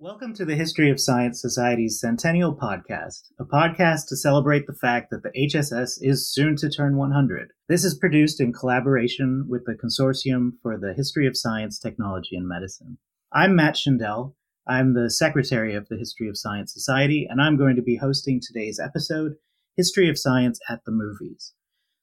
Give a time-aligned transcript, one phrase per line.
[0.00, 5.10] Welcome to the History of Science Society's Centennial Podcast, a podcast to celebrate the fact
[5.10, 7.50] that the HSS is soon to turn 100.
[7.68, 12.46] This is produced in collaboration with the Consortium for the History of Science, Technology, and
[12.46, 12.98] Medicine.
[13.32, 14.34] I'm Matt Shindell.
[14.68, 18.40] I'm the Secretary of the History of Science Society, and I'm going to be hosting
[18.40, 19.32] today's episode,
[19.76, 21.54] History of Science at the Movies.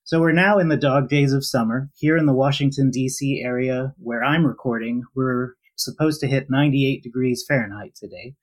[0.03, 1.89] So we're now in the dog days of summer.
[1.95, 3.41] Here in the Washington, D.C.
[3.41, 8.35] area where I'm recording, we're supposed to hit 98 degrees Fahrenheit today.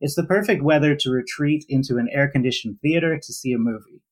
[0.00, 4.02] It's the perfect weather to retreat into an air conditioned theater to see a movie.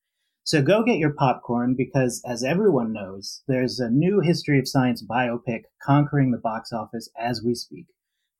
[0.44, 5.04] So go get your popcorn because, as everyone knows, there's a new History of Science
[5.04, 7.86] biopic conquering the box office as we speak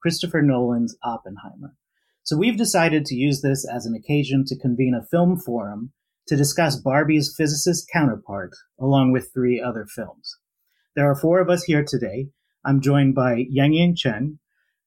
[0.01, 1.75] Christopher Nolan's Oppenheimer.
[2.23, 5.93] So we've decided to use this as an occasion to convene a film forum
[6.27, 10.37] to discuss Barbie's physicist counterpart, along with three other films.
[10.95, 12.29] There are four of us here today,
[12.69, 14.37] I'm joined by Yangyang Cheng,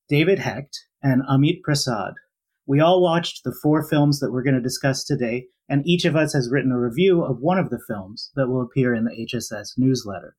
[0.09, 2.15] David Hecht, and Amit Prasad.
[2.65, 6.15] We all watched the four films that we're going to discuss today, and each of
[6.15, 9.27] us has written a review of one of the films that will appear in the
[9.29, 10.37] HSS newsletter.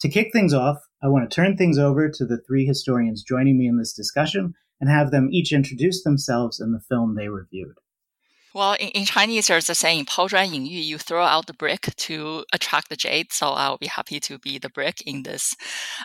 [0.00, 3.56] To kick things off, I want to turn things over to the three historians joining
[3.56, 7.76] me in this discussion and have them each introduce themselves and the film they reviewed.
[8.56, 12.88] Well, in, in Chinese, there's a saying, 抛砖引玉, you throw out the brick to attract
[12.88, 13.30] the jade.
[13.30, 15.54] So I'll be happy to be the brick in this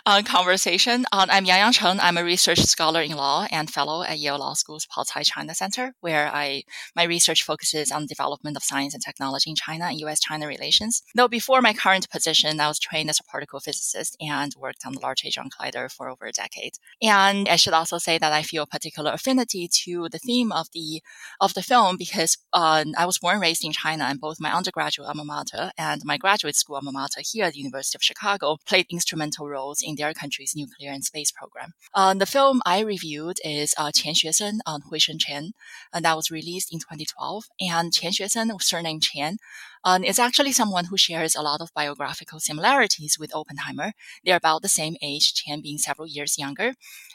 [0.04, 1.06] uh, conversation.
[1.12, 1.98] Um, I'm Yang Cheng.
[1.98, 5.54] I'm a research scholar in law and fellow at Yale Law School's Paul Tsai China
[5.54, 9.98] Center, where I my research focuses on development of science and technology in China and
[10.00, 11.02] U.S.-China relations.
[11.14, 14.92] Though before my current position, I was trained as a particle physicist and worked on
[14.92, 16.74] the Large Hadron Collider for over a decade.
[17.00, 20.66] And I should also say that I feel a particular affinity to the theme of
[20.74, 21.00] the
[21.40, 24.52] of the film because uh, I was born and raised in China, and both my
[24.52, 28.58] undergraduate alma mater and my graduate school alma mater here at the University of Chicago
[28.66, 31.72] played instrumental roles in their country's nuclear and space program.
[31.94, 35.52] Uh, the film I reviewed is uh, Qian Xuesen on Hui Shen Chen,
[35.92, 37.44] and that was released in 2012.
[37.60, 39.36] And Qian Xuesen, surnamed Qian,
[39.84, 43.92] um, is actually someone who shares a lot of biographical similarities with Oppenheimer.
[44.24, 46.74] They're about the same age, Qian being several years younger.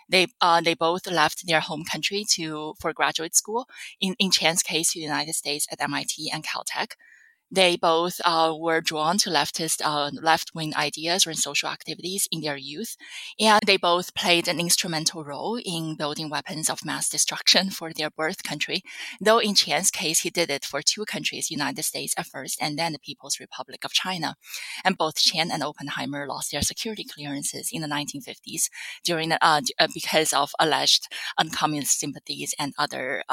[0.09, 3.67] They uh, they both left their home country to for graduate school.
[3.99, 6.93] In in Qian's case, to the United States at MIT and Caltech.
[7.49, 12.57] They both uh, were drawn to leftist, uh, left-wing ideas and social activities in their
[12.57, 12.97] youth,
[13.39, 18.09] and they both played an instrumental role in building weapons of mass destruction for their
[18.09, 18.81] birth country.
[19.21, 22.77] Though in Qian's case, he did it for two countries, United States at first, and
[22.77, 24.35] then the People's Republic of China.
[24.83, 28.69] And both Qian and Oppenheimer lost their security clearances in the 1950s
[29.03, 31.07] during the, uh, uh, because of alleged
[31.39, 33.23] uncommunist sympathies and other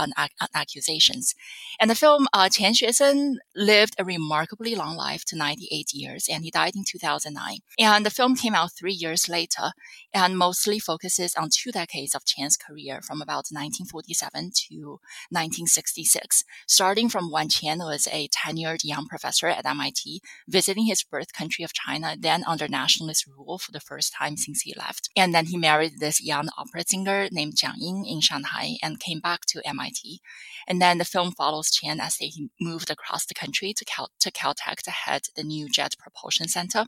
[0.54, 1.34] accusations.
[1.80, 6.50] And the film uh, Qian Xuesen lived remarkably long life to 98 years, and he
[6.50, 7.58] died in 2009.
[7.78, 9.72] And the film came out three years later
[10.12, 15.00] and mostly focuses on two decades of Qian's career from about 1947 to
[15.30, 21.32] 1966, starting from when Qian was a tenured young professor at MIT, visiting his birth
[21.32, 25.08] country of China, then under nationalist rule for the first time since he left.
[25.16, 29.20] And then he married this young opera singer named Jiang Ying in Shanghai and came
[29.20, 30.20] back to MIT.
[30.66, 34.30] And then the film follows Qian as they moved across the country to, Cal- to
[34.30, 36.86] Caltech to head the new Jet Propulsion Center.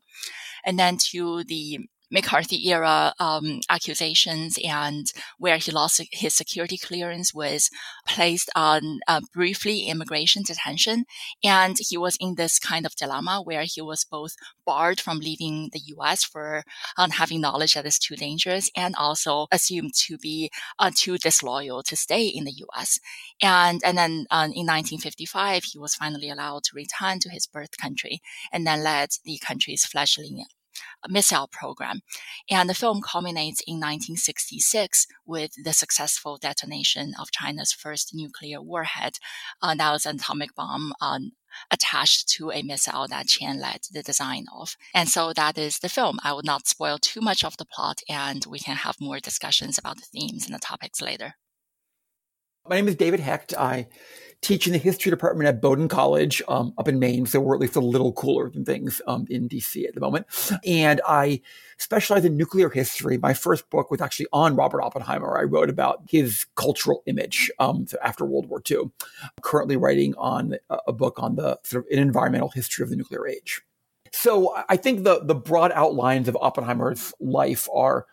[0.64, 5.06] And then to the McCarthy era um, accusations and
[5.38, 7.68] where he lost his security clearance was
[8.06, 11.04] placed on uh, briefly immigration detention.
[11.42, 15.70] And he was in this kind of dilemma where he was both barred from leaving
[15.72, 16.64] the US for
[16.96, 21.82] um, having knowledge that is too dangerous and also assumed to be uh, too disloyal
[21.82, 23.00] to stay in the US.
[23.42, 27.76] And, and then um, in 1955, he was finally allowed to return to his birth
[27.80, 28.20] country
[28.52, 30.44] and then led the country's fledgling
[31.08, 32.00] missile program.
[32.50, 39.14] And the film culminates in 1966 with the successful detonation of China's first nuclear warhead.
[39.62, 41.32] Uh, that was an atomic bomb um,
[41.70, 44.76] attached to a missile that Qian led the design of.
[44.94, 46.18] And so that is the film.
[46.22, 49.78] I will not spoil too much of the plot, and we can have more discussions
[49.78, 51.34] about the themes and the topics later.
[52.68, 53.54] My name is David Hecht.
[53.56, 53.88] I
[54.42, 57.60] teach in the history department at Bowdoin College um, up in Maine, so we're at
[57.60, 60.26] least a little cooler than things um, in DC at the moment.
[60.64, 61.40] And I
[61.78, 63.18] specialize in nuclear history.
[63.18, 65.38] My first book was actually on Robert Oppenheimer.
[65.38, 68.78] I wrote about his cultural image um, after World War II.
[69.22, 70.56] I'm currently writing on
[70.86, 73.62] a book on the sort of an environmental history of the nuclear age.
[74.12, 78.06] So I think the the broad outlines of Oppenheimer's life are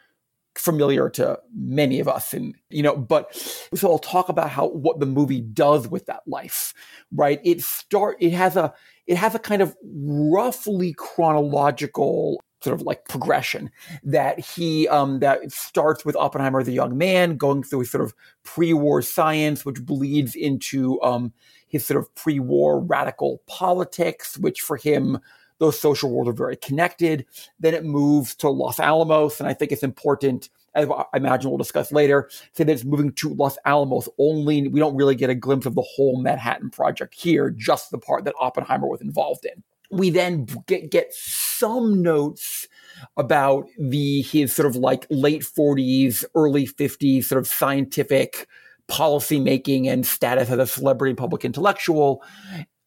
[0.56, 3.36] familiar to many of us and you know but
[3.74, 6.74] so i'll talk about how what the movie does with that life
[7.16, 7.40] right?
[7.44, 8.74] It start it has a
[9.08, 13.70] it has a kind of roughly chronological sort of like progression
[14.04, 18.14] that he um, that starts with Oppenheimer a young man going through sort of
[18.44, 21.34] pre-war science, which bleeds into um,
[21.68, 25.20] his sort of pre-war radical politics, which for him
[25.64, 27.26] those social worlds are very connected.
[27.60, 30.50] Then it moves to Los Alamos, and I think it's important.
[30.76, 34.68] As I imagine we'll discuss later, say that it's moving to Los Alamos only.
[34.68, 38.26] We don't really get a glimpse of the whole Manhattan Project here, just the part
[38.26, 39.64] that Oppenheimer was involved in
[39.94, 42.68] we then get, get some notes
[43.16, 48.48] about the his sort of like late 40s, early 50s sort of scientific
[48.88, 52.24] policy making and status as a celebrity public intellectual.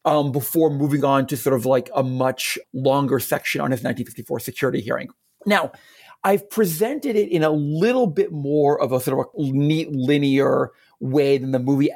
[0.06, 4.38] Um, before moving on to sort of like a much longer section on his 1954
[4.38, 5.08] security hearing.
[5.46, 5.72] Now,
[6.22, 10.70] I've presented it in a little bit more of a sort of a neat linear
[11.00, 11.90] way than the movie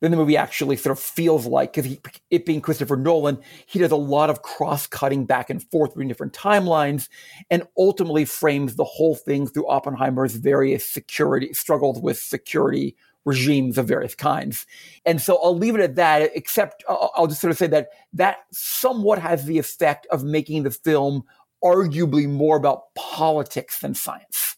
[0.00, 1.96] than the movie actually sort of feels like, because
[2.30, 6.08] it being Christopher Nolan, he does a lot of cross cutting back and forth between
[6.08, 7.08] different timelines
[7.48, 13.88] and ultimately frames the whole thing through Oppenheimer's various security struggles with security regimes of
[13.88, 14.66] various kinds.
[15.06, 18.38] And so I'll leave it at that, except I'll just sort of say that that
[18.52, 21.24] somewhat has the effect of making the film
[21.62, 24.56] arguably more about politics than science.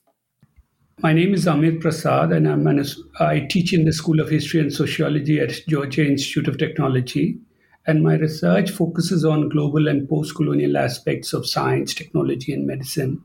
[1.00, 2.82] My name is Amit Prasad, and I'm an,
[3.20, 7.38] I teach in the School of History and Sociology at Georgia Institute of Technology.
[7.86, 13.22] And my research focuses on global and post colonial aspects of science, technology, and medicine.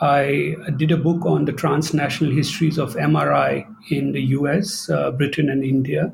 [0.00, 5.48] I did a book on the transnational histories of MRI in the US, uh, Britain,
[5.50, 6.12] and India.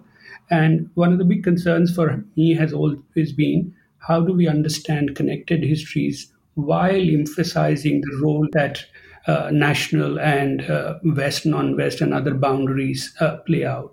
[0.50, 5.16] And one of the big concerns for me has always been how do we understand
[5.16, 8.84] connected histories while emphasizing the role that
[9.26, 13.92] uh, national and uh, West, non West, and other boundaries uh, play out.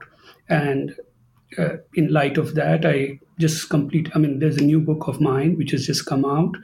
[0.49, 0.95] And
[1.57, 5.21] uh, in light of that, I just complete, I mean, there's a new book of
[5.21, 6.55] mine which has just come out,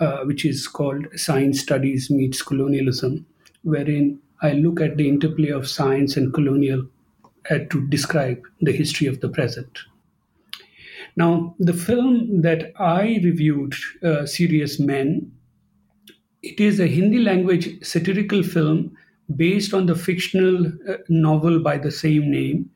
[0.00, 3.26] uh, which is called Science Studies Meets Colonialism,
[3.62, 6.86] wherein I look at the interplay of science and colonial
[7.50, 9.78] to describe the history of the present.
[11.16, 13.74] Now, the film that I reviewed,
[14.24, 15.30] Serious Men,
[16.42, 18.96] it is a Hindi language satirical film
[19.36, 22.70] based on the fictional uh, novel by the same name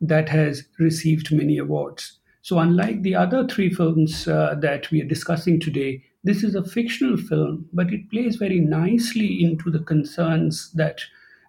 [0.00, 2.18] that has received many awards.
[2.42, 6.64] So, unlike the other three films uh, that we are discussing today, this is a
[6.64, 11.00] fictional film, but it plays very nicely into the concerns that,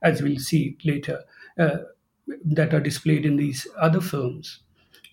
[0.03, 1.23] as we'll see later,
[1.57, 1.77] uh,
[2.43, 4.59] that are displayed in these other films,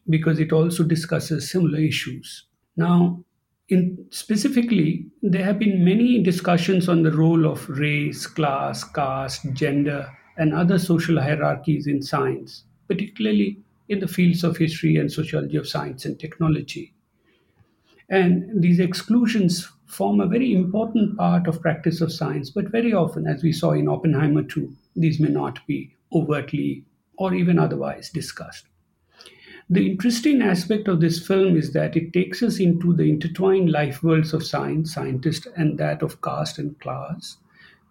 [0.08, 2.46] because it also discusses similar issues.
[2.76, 3.24] Now,
[3.68, 10.10] in specifically, there have been many discussions on the role of race, class, caste, gender,
[10.38, 15.68] and other social hierarchies in science, particularly in the fields of history and sociology of
[15.68, 16.94] science and technology.
[18.08, 23.26] And these exclusions form a very important part of practice of science, but very often,
[23.26, 26.84] as we saw in Oppenheimer too, these may not be overtly
[27.16, 28.66] or even otherwise discussed.
[29.70, 34.02] The interesting aspect of this film is that it takes us into the intertwined life
[34.02, 37.38] worlds of science, scientists, and that of caste and class,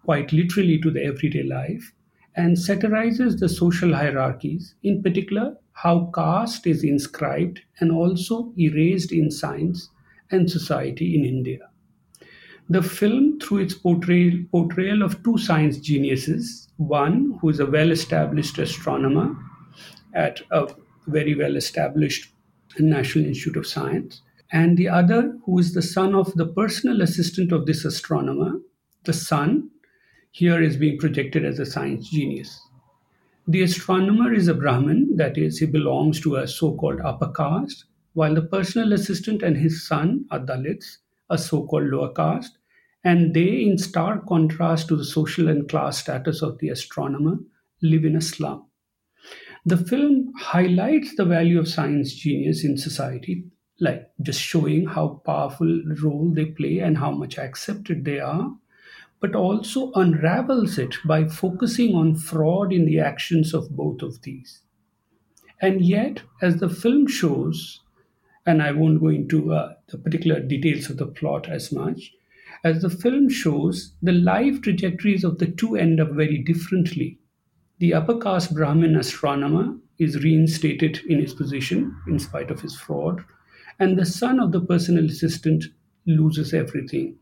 [0.04, 1.94] quite literally to the everyday life,
[2.36, 9.32] and satirizes the social hierarchies, in particular, how caste is inscribed and also erased in
[9.32, 9.90] science
[10.32, 11.70] and society in India.
[12.70, 17.92] The film, through its portrayal, portrayal of two science geniuses, one who is a well
[17.92, 19.36] established astronomer
[20.14, 20.74] at a
[21.08, 22.34] very well established
[22.80, 27.52] National Institute of Science, and the other, who is the son of the personal assistant
[27.52, 28.60] of this astronomer.
[29.04, 29.70] The son
[30.32, 32.62] here is being projected as a science genius.
[33.48, 37.86] The astronomer is a Brahmin, that is, he belongs to a so called upper caste,
[38.14, 40.98] while the personal assistant and his son are Dalits,
[41.30, 42.58] a so called lower caste,
[43.04, 47.38] and they, in stark contrast to the social and class status of the astronomer,
[47.82, 48.66] live in a slum.
[49.66, 53.46] The film highlights the value of science genius in society,
[53.80, 58.56] like just showing how powerful role they play and how much accepted they are,
[59.20, 64.62] but also unravels it by focusing on fraud in the actions of both of these.
[65.62, 67.82] And yet, as the film shows,
[68.46, 72.12] and I won't go into uh, the particular details of the plot as much,
[72.64, 77.20] as the film shows, the life trajectories of the two end up very differently
[77.82, 83.26] the upper caste Brahmin astronomer is reinstated in his position in spite of his fraud,
[83.80, 85.66] and the son of the personal assistant
[86.06, 87.18] loses everything.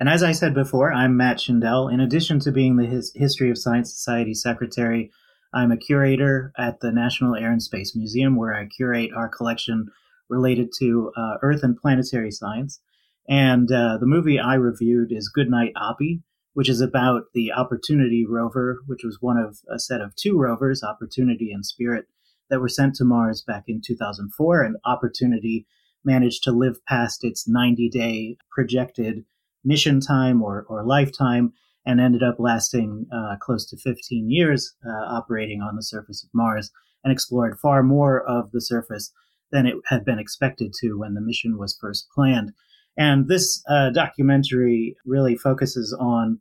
[0.00, 1.92] And as I said before, I'm Matt Shindell.
[1.92, 5.10] In addition to being the His- History of Science Society secretary,
[5.54, 9.88] I'm a curator at the National Air and Space Museum, where I curate our collection
[10.28, 12.80] related to uh, Earth and planetary science.
[13.28, 16.22] And uh, the movie I reviewed is Good Night Oppy,
[16.54, 20.82] which is about the Opportunity rover, which was one of a set of two rovers,
[20.82, 22.06] Opportunity and Spirit,
[22.48, 24.62] that were sent to Mars back in 2004.
[24.62, 25.66] And Opportunity
[26.04, 29.24] managed to live past its 90 day projected
[29.64, 31.52] mission time or, or lifetime
[31.84, 36.30] and ended up lasting uh, close to 15 years uh, operating on the surface of
[36.32, 36.70] Mars
[37.04, 39.12] and explored far more of the surface
[39.50, 42.52] than it had been expected to when the mission was first planned.
[42.96, 46.40] And this uh, documentary really focuses on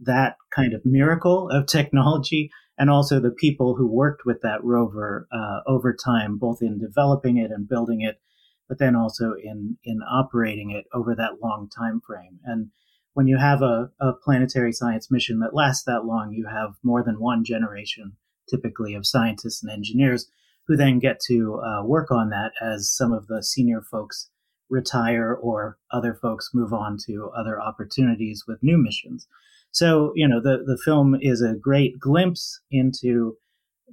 [0.00, 5.28] that kind of miracle of technology and also the people who worked with that rover
[5.32, 8.20] uh, over time, both in developing it and building it,
[8.68, 12.40] but then also in in operating it over that long time frame.
[12.44, 12.70] And
[13.14, 17.02] when you have a, a planetary science mission that lasts that long, you have more
[17.02, 18.12] than one generation,
[18.48, 20.30] typically, of scientists and engineers
[20.66, 24.30] who then get to uh, work on that as some of the senior folks
[24.70, 29.26] retire or other folks move on to other opportunities with new missions.
[29.70, 33.36] So, you know, the, the film is a great glimpse into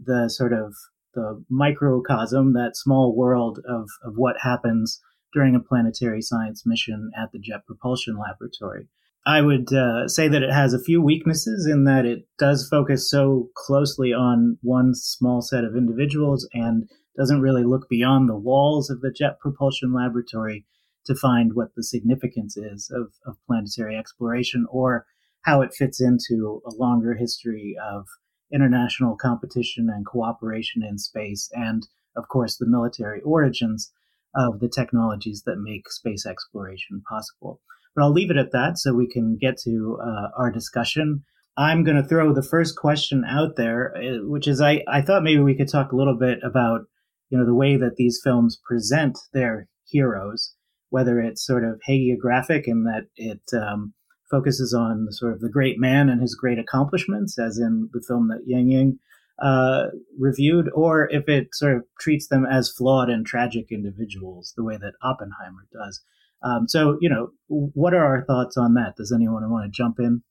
[0.01, 0.75] the sort of
[1.13, 5.01] the microcosm, that small world of, of what happens
[5.33, 8.88] during a planetary science mission at the Jet Propulsion Laboratory.
[9.29, 13.12] I would uh, say that it has a few weaknesses in that it does focus
[13.12, 18.89] so closely on one small set of individuals and doesn't really look beyond the walls
[18.89, 20.65] of the Jet Propulsion Laboratory
[21.05, 25.05] to find what the significance is of, of planetary exploration or
[25.43, 28.07] how it fits into a longer history of
[28.51, 33.91] international competition and cooperation in space, and of course, the military origins
[34.33, 37.62] of the technologies that make space exploration possible.
[38.00, 41.25] But I'll leave it at that so we can get to uh, our discussion.
[41.58, 45.22] I'm going to throw the first question out there, uh, which is I, I thought
[45.22, 46.86] maybe we could talk a little bit about
[47.29, 50.56] you know the way that these films present their heroes,
[50.89, 53.94] whether it's sort of hagiographic in that it um,
[54.32, 58.29] focuses on sort of the great man and his great accomplishments, as in the film
[58.29, 59.00] that Yang Yang
[59.41, 59.88] uh,
[60.18, 64.77] reviewed, or if it sort of treats them as flawed and tragic individuals, the way
[64.77, 66.01] that Oppenheimer does.
[66.43, 68.96] Um, so, you know, what are our thoughts on that?
[68.98, 70.24] Does anyone want to jump in?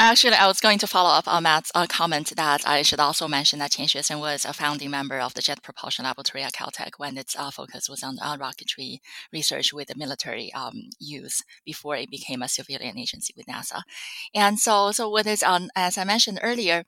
[0.00, 3.28] Actually, I was going to follow up on Matt's uh, comment that I should also
[3.28, 6.94] mention that Qian Xuesen was a founding member of the Jet Propulsion Laboratory at Caltech
[6.96, 8.98] when its uh, focus was on uh, rocketry
[9.32, 13.82] research with the military um, use before it became a civilian agency with NASA.
[14.34, 16.84] And so, so what is um, as I mentioned earlier,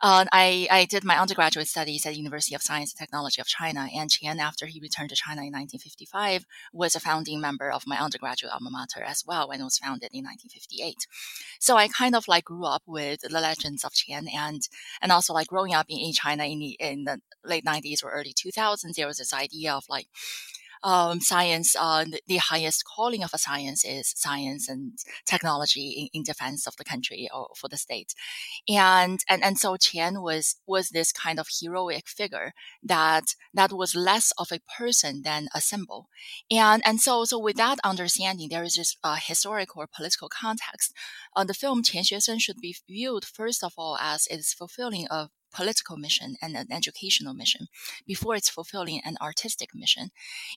[0.00, 3.46] uh, I, I did my undergraduate studies at the University of Science and Technology of
[3.46, 7.86] China, and Qian, after he returned to China in 1955, was a founding member of
[7.86, 11.06] my undergraduate alma mater as well when it was founded in 1958.
[11.60, 14.62] So I kind of like grew up with the legends of Qian and
[15.02, 18.10] and also like growing up in, in China in the in the late 90s or
[18.10, 20.08] early 2000s, there was this idea of like
[20.82, 24.92] um, science, uh, the, highest calling of a science is science and
[25.26, 28.14] technology in, in, defense of the country or for the state.
[28.68, 33.94] And, and, and so Qian was, was this kind of heroic figure that, that was
[33.94, 36.08] less of a person than a symbol.
[36.50, 40.94] And, and so, so with that understanding, there is this uh, historical or political context.
[41.34, 45.30] Uh, the film Qian Xuesen should be viewed first of all as it's fulfilling a
[45.52, 47.66] political mission and an educational mission
[48.06, 50.10] before it's fulfilling an artistic mission.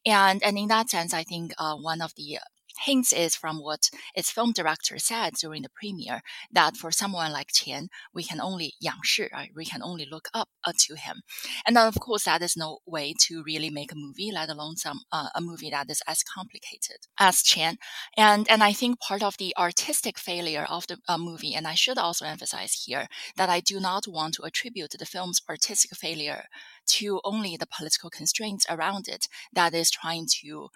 [0.05, 2.39] And, and in that sense, I think uh, one of the
[2.79, 7.51] hints is from what its film director said during the premiere that for someone like
[7.51, 9.51] Qian, we can only 仰视, right?
[9.55, 11.21] We can only look up uh, to him.
[11.65, 14.77] And then, of course, that is no way to really make a movie, let alone
[14.77, 17.77] some uh, a movie that is as complicated as Qian.
[18.17, 21.75] And and I think part of the artistic failure of the uh, movie, and I
[21.75, 26.45] should also emphasize here that I do not want to attribute the film's artistic failure
[26.87, 30.69] to only the political constraints around it that is trying to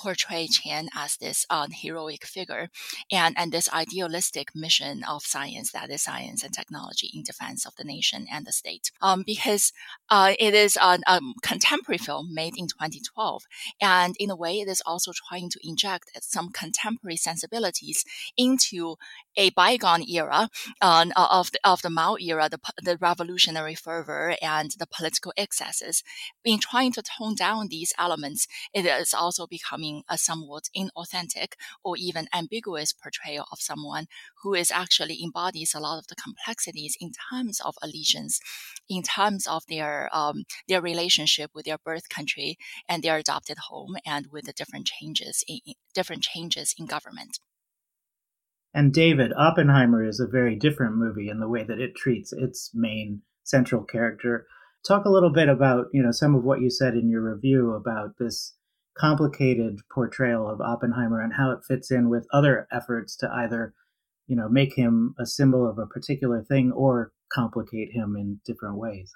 [0.00, 2.68] portray Qian as this uh, heroic figure
[3.12, 7.74] and, and this idealistic mission of science that is science and technology in defense of
[7.76, 8.90] the nation and the state.
[9.02, 9.72] Um, because
[10.08, 13.44] uh, it is a contemporary film made in 2012.
[13.80, 18.04] And in a way, it is also trying to inject some contemporary sensibilities
[18.36, 18.96] into
[19.36, 20.48] a bygone era
[20.80, 26.02] uh, of, the, of the Mao era, the, the revolutionary fervor and the political excesses.
[26.44, 31.94] In trying to tone down these elements, it is also becoming a somewhat inauthentic or
[31.96, 34.06] even ambiguous portrayal of someone
[34.42, 38.40] who is actually embodies a lot of the complexities in terms of allegiance,
[38.88, 42.56] in terms of their um, their relationship with their birth country
[42.88, 45.58] and their adopted home, and with the different changes in
[45.94, 47.38] different changes in government.
[48.72, 52.70] And David Oppenheimer is a very different movie in the way that it treats its
[52.72, 54.46] main central character.
[54.86, 57.72] Talk a little bit about you know some of what you said in your review
[57.72, 58.54] about this
[58.96, 63.74] complicated portrayal of Oppenheimer and how it fits in with other efforts to either,
[64.26, 68.76] you know, make him a symbol of a particular thing or complicate him in different
[68.76, 69.12] ways.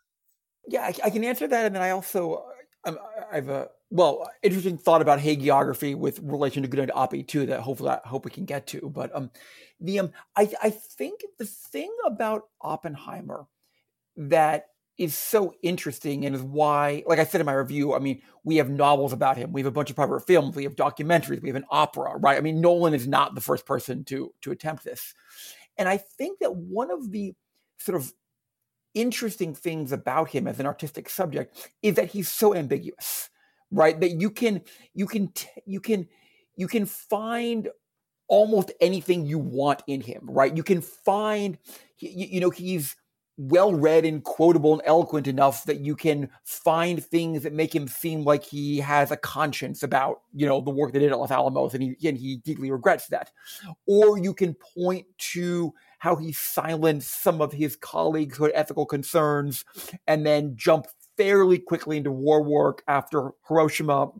[0.66, 2.45] Yeah, I, I can answer that, and then I also
[2.85, 2.99] um,
[3.31, 7.47] I have a well interesting thought about hagiography with relation to Good Night Oppy too
[7.47, 8.90] that hopefully I hope we can get to.
[8.93, 9.31] But um,
[9.81, 13.47] the um, I I think the thing about Oppenheimer
[14.16, 18.22] that is so interesting and is why, like I said in my review, I mean,
[18.44, 19.52] we have novels about him.
[19.52, 20.54] We have a bunch of private films.
[20.54, 21.42] We have documentaries.
[21.42, 22.38] We have an opera, right?
[22.38, 25.14] I mean, Nolan is not the first person to to attempt this,
[25.76, 27.34] and I think that one of the
[27.78, 28.12] sort of
[28.94, 33.28] interesting things about him as an artistic subject is that he's so ambiguous,
[33.70, 33.98] right?
[33.98, 34.62] That you can
[34.94, 35.32] you can
[35.66, 36.08] you can
[36.56, 37.68] you can find
[38.28, 40.56] almost anything you want in him, right?
[40.56, 41.58] You can find
[41.98, 42.96] you, you know he's
[43.36, 47.88] well read and quotable and eloquent enough that you can find things that make him
[47.88, 51.30] seem like he has a conscience about you know the work they did at Los
[51.30, 53.32] Alamos and he and he deeply regrets that
[53.86, 58.86] or you can point to how he silenced some of his colleagues who had ethical
[58.86, 59.64] concerns
[60.06, 60.86] and then jump
[61.16, 64.10] fairly quickly into war work after Hiroshima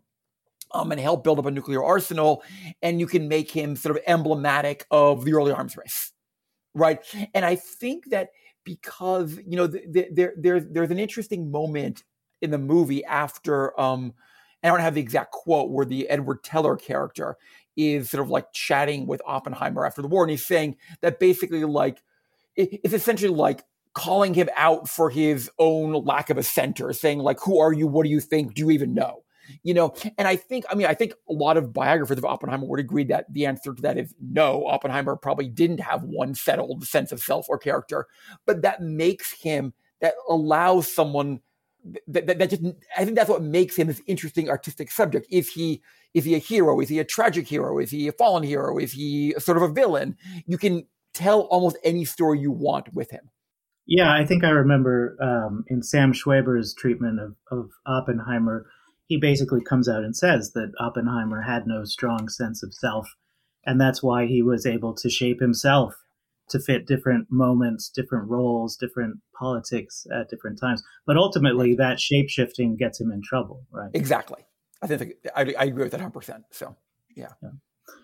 [0.73, 2.43] um, and help build up a nuclear arsenal.
[2.83, 6.13] And you can make him sort of emblematic of the early arms race,
[6.75, 7.01] right?
[7.33, 8.31] And I think that
[8.65, 12.05] because, you know, there, there, there's an interesting moment
[12.43, 14.15] in the movie after, um,
[14.63, 17.37] I don't have the exact quote where the Edward Teller character
[17.77, 21.65] is sort of like chatting with Oppenheimer after the war, and he's saying that basically,
[21.65, 22.03] like,
[22.57, 27.41] it's essentially like calling him out for his own lack of a center, saying like,
[27.41, 27.87] "Who are you?
[27.89, 28.55] What do you think?
[28.55, 29.24] Do you even know?"
[29.63, 32.67] You know, and I think, I mean, I think a lot of biographers of Oppenheimer
[32.67, 34.67] would agree that the answer to that is no.
[34.67, 38.07] Oppenheimer probably didn't have one settled sense of self or character,
[38.47, 41.41] but that makes him that allows someone
[42.07, 42.63] that, that, that, just
[42.97, 45.27] I think that's what makes him this interesting artistic subject.
[45.31, 45.83] Is he
[46.15, 46.81] is he a hero?
[46.81, 47.79] Is he a tragic hero?
[47.79, 48.79] Is he a fallen hero?
[48.79, 50.17] Is he sort of a villain?
[50.47, 53.31] You can tell almost any story you want with him.
[53.87, 58.67] Yeah, I think I remember um, in Sam Schweber's treatment of, of Oppenheimer,
[59.07, 63.09] he basically comes out and says that Oppenheimer had no strong sense of self,
[63.65, 65.95] and that's why he was able to shape himself
[66.49, 70.83] to fit different moments, different roles, different politics at different times.
[71.07, 71.79] But ultimately, right.
[71.79, 73.91] that shape shifting gets him in trouble, right?
[73.95, 74.45] Exactly.
[74.83, 76.43] I think I, I agree with that 100%.
[76.51, 76.77] So,
[77.17, 77.29] yeah.
[77.43, 77.51] yeah.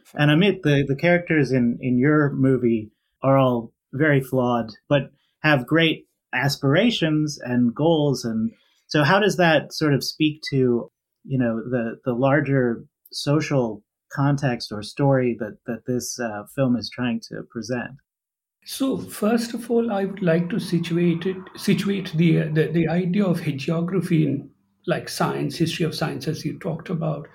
[0.04, 0.18] So.
[0.18, 2.90] And Amit, the, the characters in, in your movie
[3.22, 5.10] are all very flawed, but
[5.42, 8.24] have great aspirations and goals.
[8.24, 8.52] And
[8.90, 10.90] so, how does that sort of speak to,
[11.24, 16.90] you know, the, the larger social context or story that, that this uh, film is
[16.90, 17.92] trying to present?
[18.64, 23.24] So first of all, I would like to situate it, situate the, the the idea
[23.24, 24.50] of hagiography in
[24.86, 27.28] like science, history of science, as you talked about,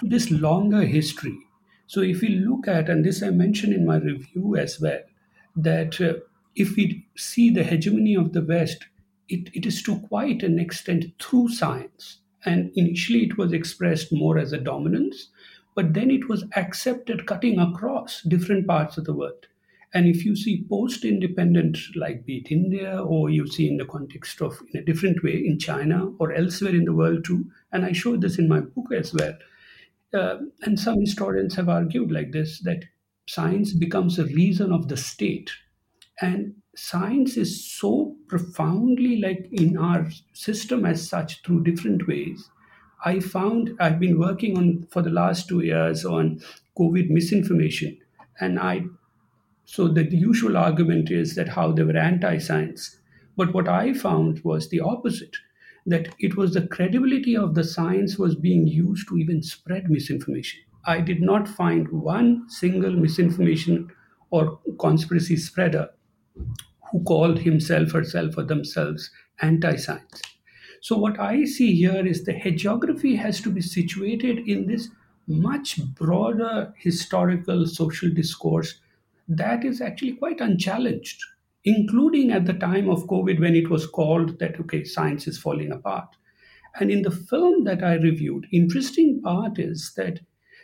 [0.00, 1.38] to this longer history.
[1.86, 5.00] So if we look at, and this I mentioned in my review as well,
[5.56, 6.14] that uh,
[6.56, 8.86] if we see the hegemony of the West,
[9.28, 12.18] it, it is to quite an extent through science.
[12.44, 15.28] And initially it was expressed more as a dominance,
[15.74, 19.46] but then it was accepted cutting across different parts of the world.
[19.94, 23.84] And if you see post independent, like be it India, or you see in the
[23.84, 27.84] context of in a different way in China or elsewhere in the world too, and
[27.84, 29.34] I show this in my book as well.
[30.14, 32.84] Uh, and some historians have argued like this that
[33.26, 35.50] science becomes a reason of the state.
[36.20, 42.50] And science is so profoundly like in our system as such through different ways.
[43.04, 46.40] I found I've been working on for the last two years on
[46.78, 47.98] COVID misinformation.
[48.40, 48.84] And I
[49.64, 52.98] so the, the usual argument is that how they were anti-science.
[53.36, 55.36] But what I found was the opposite,
[55.86, 60.60] that it was the credibility of the science was being used to even spread misinformation.
[60.84, 63.90] I did not find one single misinformation
[64.30, 65.90] or conspiracy spreader
[66.90, 70.22] who called himself, herself, or themselves anti science.
[70.80, 74.88] So, what I see here is the hagiography has to be situated in this
[75.28, 78.80] much broader historical social discourse
[79.28, 81.20] that is actually quite unchallenged,
[81.64, 85.72] including at the time of COVID when it was called that, okay, science is falling
[85.72, 86.08] apart.
[86.78, 90.20] And in the film that I reviewed, interesting part is that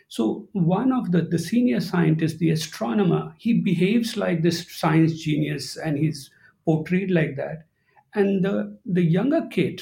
[0.09, 5.77] so one of the, the senior scientists, the astronomer, he behaves like this science genius
[5.77, 6.29] and he's
[6.65, 7.67] portrayed like that.
[8.13, 9.81] And the, the younger kid,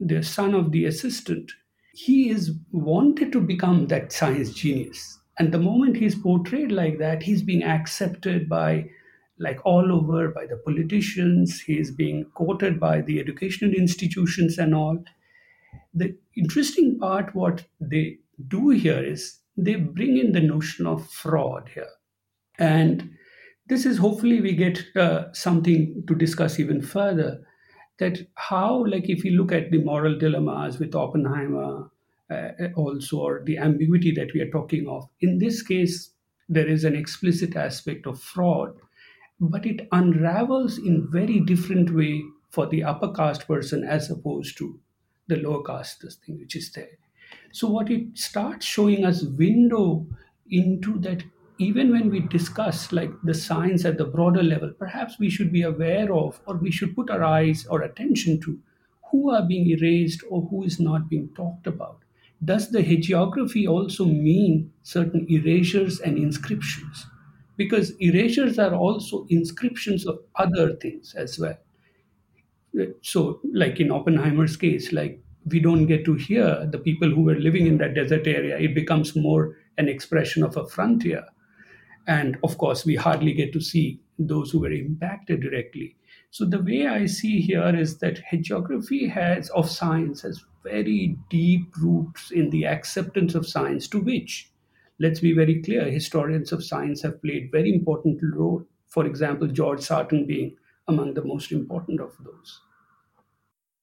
[0.00, 1.52] the son of the assistant,
[1.92, 7.22] he is wanted to become that science genius and the moment he's portrayed like that,
[7.22, 8.90] he's being accepted by
[9.38, 15.02] like all over by the politicians, he's being quoted by the educational institutions and all.
[15.94, 18.18] The interesting part, what they
[18.48, 21.88] do here is they bring in the notion of fraud here.
[22.58, 23.10] And
[23.66, 27.40] this is hopefully we get uh, something to discuss even further
[27.98, 31.90] that how, like, if you look at the moral dilemmas with Oppenheimer,
[32.30, 36.10] uh, also, or the ambiguity that we are talking of, in this case,
[36.48, 38.74] there is an explicit aspect of fraud,
[39.38, 44.78] but it unravels in very different way for the upper caste person as opposed to
[45.28, 46.98] the lower caste this thing which is there.
[47.52, 50.06] So what it starts showing us window
[50.50, 51.22] into that
[51.58, 55.62] even when we discuss like the science at the broader level, perhaps we should be
[55.62, 58.58] aware of or we should put our eyes or attention to
[59.10, 61.98] who are being erased or who is not being talked about.
[62.42, 67.06] Does the hagiography also mean certain erasures and inscriptions?
[67.56, 71.58] Because erasures are also inscriptions of other things as well.
[73.02, 77.36] So, like in Oppenheimer's case, like we don't get to hear the people who were
[77.36, 78.58] living in that desert area.
[78.58, 81.24] It becomes more an expression of a frontier.
[82.06, 85.96] And of course, we hardly get to see those who were impacted directly.
[86.30, 91.74] So the way I see here is that hagiography has of science has very deep
[91.78, 94.50] roots in the acceptance of science, to which,
[94.98, 98.64] let's be very clear, historians of science have played very important role.
[98.88, 102.60] For example, George Sarton being among the most important of those.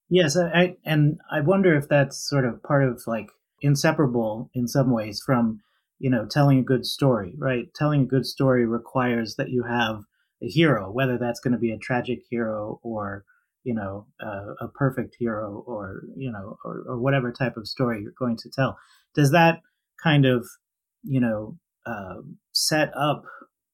[0.10, 3.30] Yes, I, and I wonder if that's sort of part of like
[3.62, 5.62] inseparable in some ways from
[6.00, 7.74] you know telling a good story, right?
[7.76, 10.04] Telling a good story requires that you have
[10.42, 13.26] a hero, whether that's going to be a tragic hero or
[13.64, 18.02] you know uh, a perfect hero or you know or, or whatever type of story
[18.02, 18.78] you're going to tell.
[19.14, 19.62] Does that
[20.02, 20.48] kind of
[21.04, 22.22] you know uh,
[22.54, 23.24] set up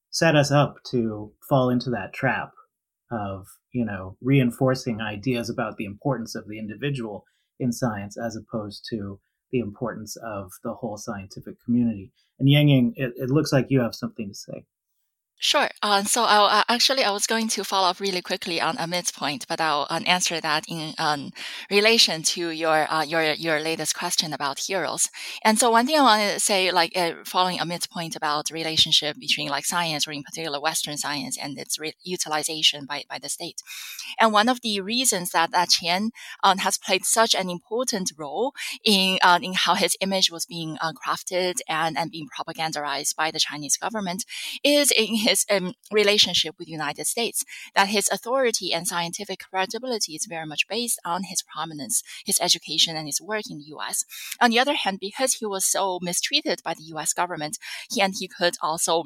[0.09, 2.51] set us up to fall into that trap
[3.13, 7.25] of you know, reinforcing ideas about the importance of the individual
[7.59, 9.19] in science as opposed to
[9.51, 12.11] the importance of the whole scientific community.
[12.39, 14.65] And Yang Ying, it, it looks like you have something to say.
[15.45, 15.69] Sure.
[15.81, 19.11] Uh, so I'll, uh, actually, I was going to follow up really quickly on Amit's
[19.11, 21.31] point, but I'll uh, answer that in um,
[21.69, 25.09] relation to your uh, your your latest question about heroes.
[25.43, 28.53] And so one thing I wanted to say, like uh, following Amit's point about the
[28.53, 33.19] relationship between like science, or in particular Western science, and its re- utilization by, by
[33.19, 33.61] the state.
[34.19, 36.11] And one of the reasons that that Qian
[36.43, 38.53] um, has played such an important role
[38.83, 43.39] in uh, in how his image was being crafted and and being propagandized by the
[43.39, 44.25] Chinese government
[44.63, 47.43] is in his his um, relationship with the United States,
[47.75, 52.95] that his authority and scientific credibility is very much based on his prominence, his education,
[52.95, 54.05] and his work in the U.S.
[54.39, 57.13] On the other hand, because he was so mistreated by the U.S.
[57.13, 57.57] government,
[57.91, 59.03] he and he could also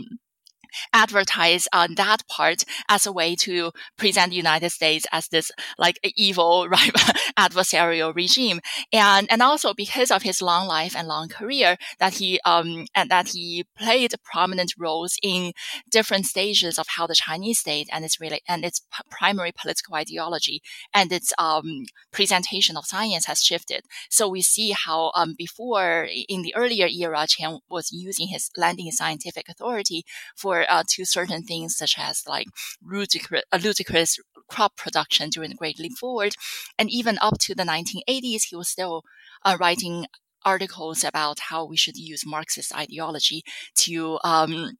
[0.93, 5.99] advertise on that part as a way to present the United States as this like
[6.15, 6.67] evil
[7.39, 8.59] adversarial regime.
[8.91, 13.09] And and also because of his long life and long career that he um and
[13.09, 15.53] that he played prominent roles in
[15.89, 20.61] different stages of how the Chinese state and its really and its primary political ideology
[20.93, 23.85] and its um presentation of science has shifted.
[24.09, 28.91] So we see how um before in the earlier era Qian was using his lending
[28.91, 30.03] scientific authority
[30.35, 32.47] for uh, to certain things such as like
[32.81, 36.35] ludicrous, uh, ludicrous crop production during the Great Leap Forward.
[36.77, 39.03] And even up to the 1980s, he was still
[39.43, 40.07] uh, writing
[40.45, 43.43] articles about how we should use Marxist ideology
[43.75, 44.77] to um,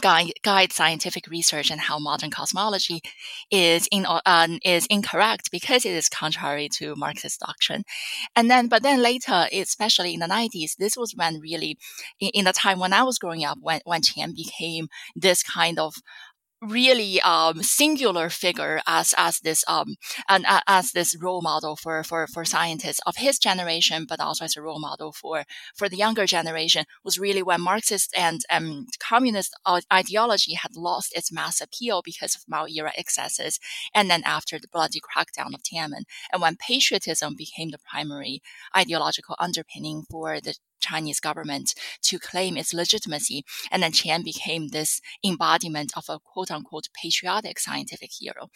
[0.00, 3.02] guide, guide scientific research and how modern cosmology
[3.50, 7.84] is in, uh, is incorrect because it is contrary to Marxist doctrine.
[8.36, 11.78] And then, but then later, especially in the 90s, this was when really,
[12.20, 15.78] in, in the time when I was growing up, when, when Qian became this kind
[15.78, 15.96] of
[16.62, 19.96] really um, singular figure as as this um
[20.28, 24.44] and uh, as this role model for for for scientists of his generation, but also
[24.44, 25.44] as a role model for
[25.74, 29.54] for the younger generation was really when Marxist and um, communist
[29.92, 33.58] ideology had lost its mass appeal because of Mao era excesses,
[33.94, 38.42] and then after the bloody crackdown of Tiananmen, and when patriotism became the primary
[38.76, 43.44] ideological underpinning for the Chinese government to claim its legitimacy.
[43.70, 48.50] And then Qian became this embodiment of a quote unquote patriotic scientific hero.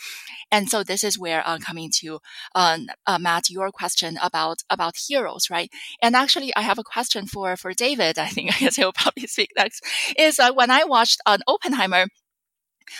[0.51, 2.21] And so this is where uh, coming to
[2.55, 5.71] um, uh, Matt, your question about about heroes, right?
[6.03, 8.19] And actually, I have a question for for David.
[8.19, 9.85] I think I guess he'll probably speak next.
[10.19, 12.07] Is uh, when I watched uh, Oppenheimer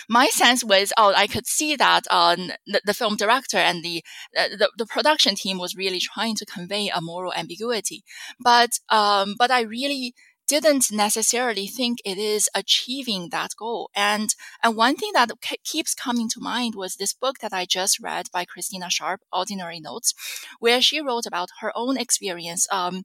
[0.09, 4.03] my sense was, oh, I could see that um, the, the, film director and the,
[4.37, 8.05] uh, the, the production team was really trying to convey a moral ambiguity,
[8.41, 10.15] but um, but I really
[10.47, 13.91] didn't necessarily think it is achieving that goal.
[13.95, 15.31] And and one thing that
[15.65, 19.81] keeps coming to mind was this book that I just read by Christina Sharpe, Ordinary
[19.81, 20.15] Notes,
[20.59, 23.05] where she wrote about her own experience um,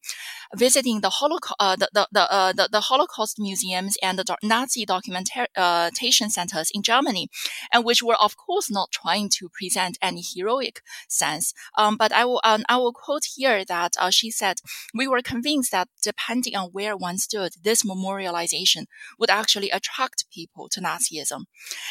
[0.56, 4.86] visiting the Holocaust, uh, the the the, uh, the, the Holocaust museums and the Nazi
[4.86, 7.30] documentation centers in Germany,
[7.72, 11.54] and which were of course not trying to present any heroic sense.
[11.78, 14.58] Um, but I will um, I will quote here that uh, she said,
[14.94, 17.18] "We were convinced that depending on where one
[17.64, 18.86] this memorialization
[19.18, 21.46] would actually attract people to Nazism,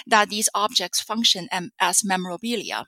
[0.06, 1.48] that these objects function
[1.80, 2.86] as memorabilia."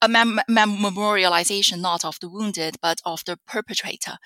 [0.00, 4.16] a mem- mem- memorialization not of the wounded but of the perpetrator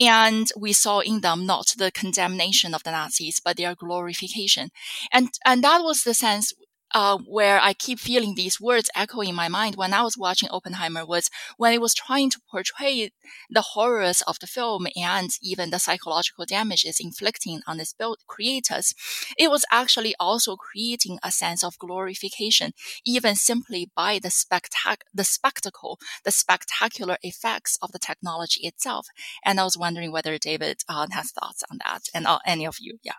[0.00, 4.70] and we saw in them not the condemnation of the nazis but their glorification
[5.12, 6.52] and and that was the sense
[6.92, 10.48] uh, where I keep feeling these words echo in my mind when I was watching
[10.50, 13.10] Oppenheimer was when it was trying to portray
[13.48, 17.94] the horrors of the film and even the psychological damages inflicting on its
[18.26, 18.94] creators.
[19.38, 22.72] It was actually also creating a sense of glorification,
[23.04, 29.06] even simply by the spectac- the spectacle, the spectacular effects of the technology itself.
[29.44, 32.76] And I was wondering whether David uh, has thoughts on that and uh, any of
[32.80, 32.98] you.
[33.02, 33.14] Yeah.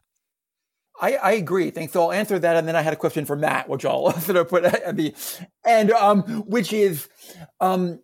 [1.02, 1.72] I, I agree.
[1.72, 1.94] Thanks.
[1.94, 4.38] So I'll answer that, and then I had a question for Matt, which I'll sort
[4.38, 5.14] of put at the
[5.66, 7.10] end, um, which is,
[7.60, 8.00] um,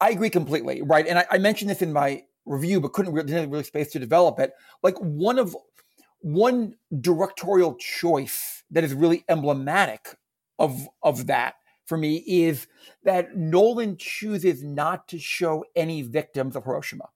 [0.00, 1.06] I agree completely, right?
[1.06, 3.98] And I, I mentioned this in my review, but couldn't really, didn't really space to
[3.98, 4.52] develop it.
[4.82, 5.56] Like one of
[6.20, 10.16] one directorial choice that is really emblematic
[10.58, 11.54] of of that
[11.86, 12.66] for me is
[13.04, 17.08] that Nolan chooses not to show any victims of Hiroshima,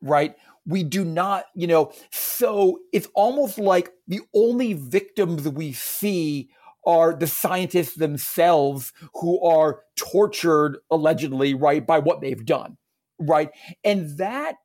[0.00, 0.34] right?
[0.66, 6.50] We do not, you know, so it's almost like the only victims we see
[6.86, 12.76] are the scientists themselves who are tortured allegedly, right, by what they've done,
[13.18, 13.50] right?
[13.82, 14.56] And that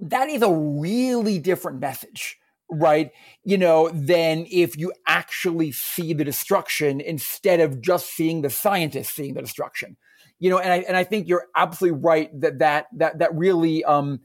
[0.00, 2.38] that is a really different message,
[2.70, 3.10] right?
[3.44, 9.14] You know, than if you actually see the destruction instead of just seeing the scientists
[9.14, 9.96] seeing the destruction.
[10.38, 13.84] You know, and I and I think you're absolutely right that that that that really
[13.84, 14.20] um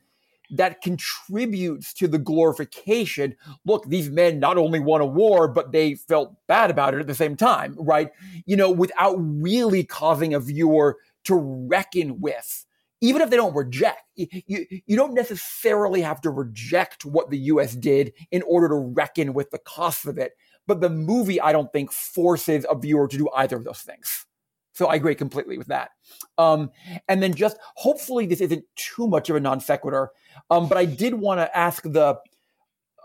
[0.54, 3.36] that contributes to the glorification.
[3.66, 7.08] Look, these men not only won a war, but they felt bad about it at
[7.08, 8.10] the same time, right?
[8.46, 12.66] You know, without really causing a viewer to reckon with.
[13.02, 17.76] Even if they don't reject, you, you don't necessarily have to reject what the US
[17.76, 20.34] did in order to reckon with the cost of it.
[20.68, 24.26] But the movie, I don't think, forces a viewer to do either of those things.
[24.74, 25.92] So I agree completely with that.
[26.38, 26.72] Um,
[27.08, 30.10] and then just hopefully this isn't too much of a non sequitur,
[30.50, 32.20] um, but I did want to ask the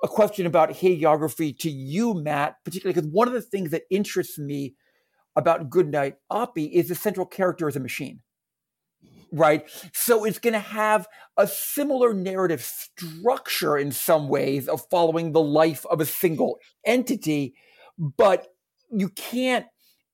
[0.03, 4.39] a question about hagiography to you, Matt, particularly because one of the things that interests
[4.39, 4.75] me
[5.35, 8.21] about Goodnight Oppie is the central character as a machine.
[9.31, 9.69] Right.
[9.93, 15.43] So it's going to have a similar narrative structure in some ways of following the
[15.43, 17.55] life of a single entity,
[17.99, 18.47] but
[18.91, 19.67] you can't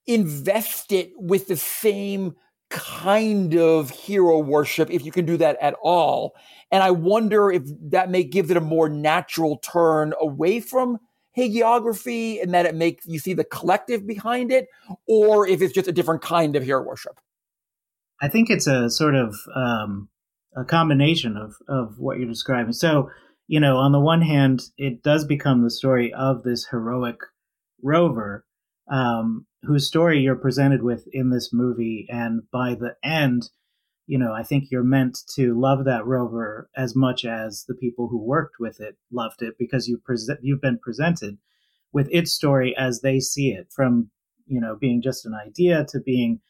[0.05, 2.35] invest it with the same
[2.69, 6.35] kind of hero worship if you can do that at all.
[6.71, 10.97] And I wonder if that may give it a more natural turn away from
[11.37, 14.67] hagiography and that it makes you see the collective behind it,
[15.07, 17.19] or if it's just a different kind of hero worship.
[18.21, 20.09] I think it's a sort of um,
[20.55, 22.73] a combination of of what you're describing.
[22.73, 23.09] So,
[23.47, 27.17] you know, on the one hand, it does become the story of this heroic
[27.83, 28.45] rover
[28.89, 32.07] um, whose story you're presented with in this movie.
[32.09, 33.49] And by the end,
[34.07, 38.07] you know, I think you're meant to love that rover as much as the people
[38.07, 41.37] who worked with it loved it because you present you've been presented
[41.91, 44.11] with its story as they see it, from
[44.47, 46.41] you know being just an idea to being,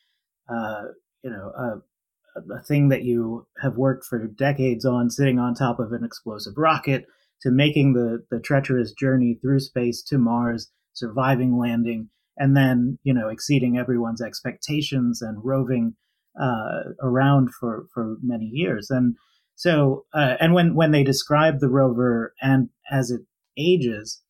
[0.49, 0.86] uh,
[1.23, 5.80] you know, a, a thing that you have worked for decades on, sitting on top
[5.80, 7.06] of an explosive rocket,
[7.41, 13.13] to making the the treacherous journey through space to Mars, surviving landing, and then you
[13.13, 15.95] know exceeding everyone's expectations and roving
[16.39, 18.89] uh, around for for many years.
[18.89, 19.15] And
[19.56, 23.21] so uh, and when when they describe the rover and as it
[23.58, 24.21] ages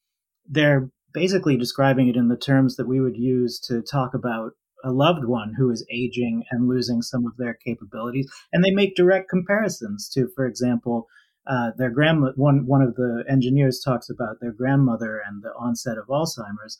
[0.48, 4.52] they're basically describing it in the terms that we would use to talk about
[4.84, 8.30] a loved one who is aging and losing some of their capabilities.
[8.54, 11.08] And they make direct comparisons to for example
[11.48, 15.98] uh, their grandma one one of the engineers talks about their grandmother and the onset
[15.98, 16.78] of alzheimer's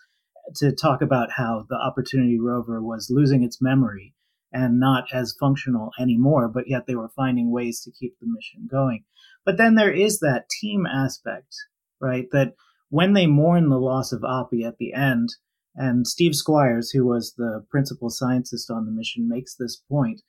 [0.56, 4.14] to talk about how the Opportunity rover was losing its memory
[4.52, 8.68] and not as functional anymore, but yet they were finding ways to keep the mission
[8.70, 9.04] going.
[9.44, 11.56] But then there is that team aspect,
[12.00, 12.28] right?
[12.32, 12.54] That
[12.90, 15.30] when they mourn the loss of Oppy at the end,
[15.76, 20.22] and Steve Squyres, who was the principal scientist on the mission, makes this point,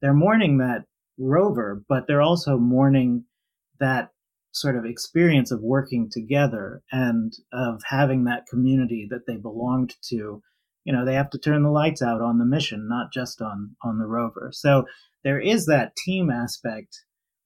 [0.00, 0.84] they're mourning that
[1.18, 3.24] rover, but they're also mourning
[3.80, 4.10] that
[4.52, 10.42] sort of experience of working together and of having that community that they belonged to
[10.84, 13.76] you know they have to turn the lights out on the mission not just on
[13.82, 14.50] on the rover.
[14.52, 14.84] So
[15.24, 16.96] there is that team aspect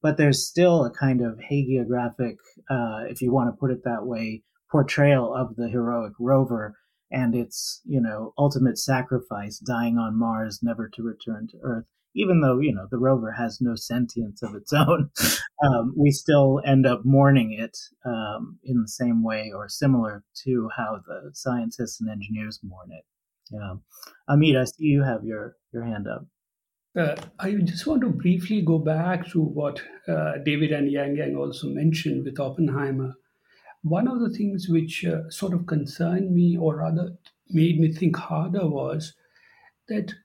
[0.01, 2.35] but there's still a kind of hagiographic
[2.69, 6.77] uh, if you want to put it that way portrayal of the heroic rover
[7.11, 11.85] and its you know ultimate sacrifice dying on mars never to return to earth
[12.17, 15.09] even though you know the rover has no sentience of its own,
[15.63, 20.69] um, we still end up mourning it um, in the same way or similar to
[20.75, 23.05] how the scientists and engineers mourn it.
[23.51, 23.75] Yeah.
[24.29, 26.25] Amit, I see you have your your hand up.
[26.97, 31.35] Uh, I just want to briefly go back to what uh, David and Yang Yang
[31.35, 33.13] also mentioned with Oppenheimer.
[33.83, 37.11] One of the things which uh, sort of concerned me, or rather
[37.49, 39.13] made me think harder, was
[39.87, 40.15] that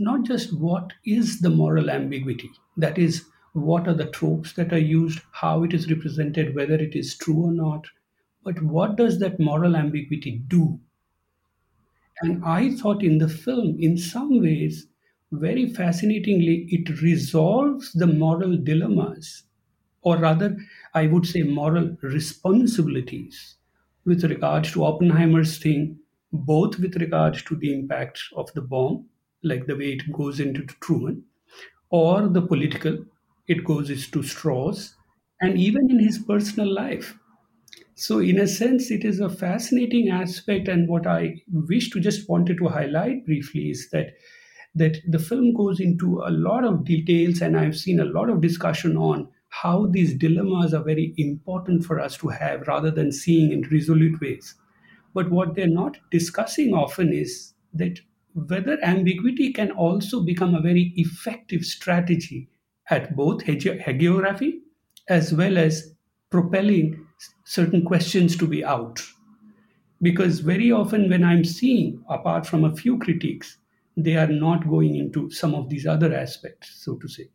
[0.00, 4.78] not just what is the moral ambiguity, that is, what are the tropes that are
[4.78, 7.86] used, how it is represented, whether it is true or not,
[8.44, 10.80] but what does that moral ambiguity do?
[12.22, 14.86] And I thought in the film, in some ways,
[15.30, 19.42] very fascinatingly, it resolves the moral dilemmas,
[20.00, 20.56] or rather,
[20.94, 23.56] I would say moral responsibilities
[24.06, 25.98] with regard to Oppenheimer's thing,
[26.32, 29.10] both with regard to the impact of the bomb
[29.42, 31.24] like the way it goes into Truman,
[31.90, 33.04] or the political,
[33.48, 34.94] it goes to Strauss,
[35.40, 37.18] and even in his personal life.
[37.94, 42.28] So, in a sense, it is a fascinating aspect, and what I wish to just
[42.28, 44.14] wanted to highlight briefly is that
[44.74, 48.40] that the film goes into a lot of details, and I've seen a lot of
[48.40, 53.52] discussion on how these dilemmas are very important for us to have rather than seeing
[53.52, 54.54] in resolute ways.
[55.14, 58.00] But what they're not discussing often is that
[58.34, 62.48] whether ambiguity can also become a very effective strategy
[62.90, 64.60] at both hagiography
[65.08, 65.94] as well as
[66.30, 67.06] propelling
[67.44, 69.02] certain questions to be out.
[70.00, 73.58] Because very often, when I'm seeing, apart from a few critiques,
[73.96, 77.28] they are not going into some of these other aspects, so to say.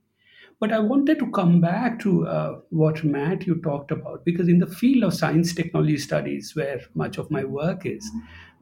[0.60, 4.58] But I wanted to come back to uh, what Matt you talked about, because in
[4.58, 8.10] the field of science technology studies, where much of my work is,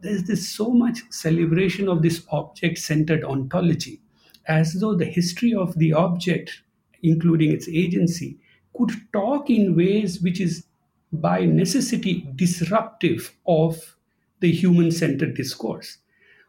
[0.05, 4.01] there's this so much celebration of this object centered ontology,
[4.47, 6.61] as though the history of the object,
[7.01, 8.37] including its agency,
[8.77, 10.65] could talk in ways which is
[11.11, 13.95] by necessity disruptive of
[14.41, 15.97] the human centered discourse.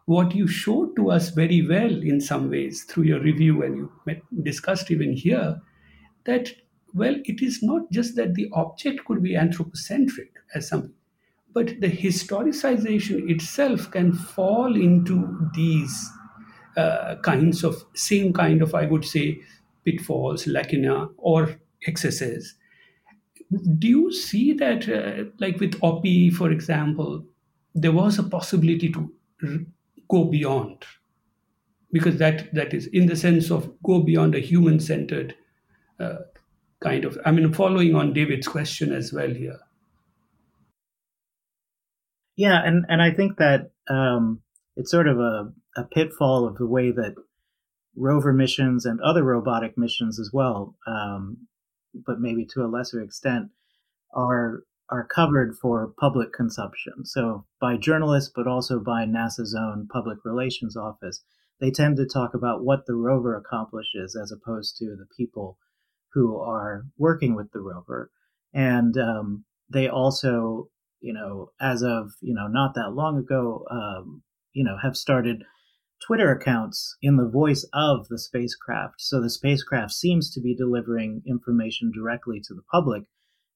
[0.05, 3.93] What you showed to us very well in some ways through your review, and you
[4.05, 5.61] met, discussed even here,
[6.25, 6.51] that,
[6.95, 10.93] well, it is not just that the object could be anthropocentric, as some
[11.57, 15.17] but the historicization itself can fall into
[15.55, 15.95] these
[16.77, 19.41] uh, kinds of same kind of, I would say,
[19.85, 22.55] pitfalls, lacuna, or excesses.
[23.79, 27.25] Do you see that, uh, like with Oppy, for example,
[27.75, 29.59] there was a possibility to r-
[30.09, 30.85] go beyond?
[31.93, 35.35] Because that that is in the sense of go beyond a human-centered
[36.01, 36.17] uh,
[36.81, 37.19] kind of.
[37.25, 39.59] I mean, following on David's question as well here.
[42.37, 44.43] Yeah, and and I think that um,
[44.77, 47.15] it's sort of a, a pitfall of the way that
[47.97, 51.49] rover missions and other robotic missions as well, um,
[51.95, 53.49] but maybe to a lesser extent,
[54.15, 57.05] are are covered for public consumption.
[57.05, 61.25] So by journalists, but also by NASA's own public relations office,
[61.59, 65.59] they tend to talk about what the rover accomplishes as opposed to the people
[66.13, 68.11] who are working with the rover.
[68.55, 70.69] And um, they also
[71.01, 75.45] you know, as of, you know, not that long ago, um, you know, have started
[76.07, 78.97] Twitter accounts in the voice of the spacecraft.
[78.99, 83.05] So the spacecraft seems to be delivering information directly to the public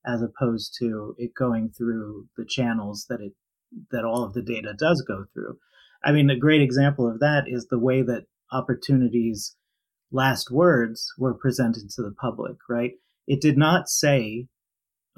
[0.07, 3.33] as opposed to it going through the channels that it
[3.91, 5.59] that all of the data does go through.
[6.03, 9.55] I mean, a great example of that is the way that opportunities
[10.11, 12.93] last words were presented to the public, right?
[13.29, 14.49] It did not say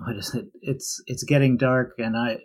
[0.04, 0.46] what is it?
[0.60, 2.38] It's it's getting dark, and I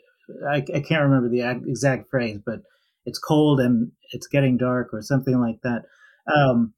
[0.49, 2.59] I, I can't remember the exact phrase, but
[3.05, 5.83] it's cold and it's getting dark, or something like that.
[6.33, 6.73] Um,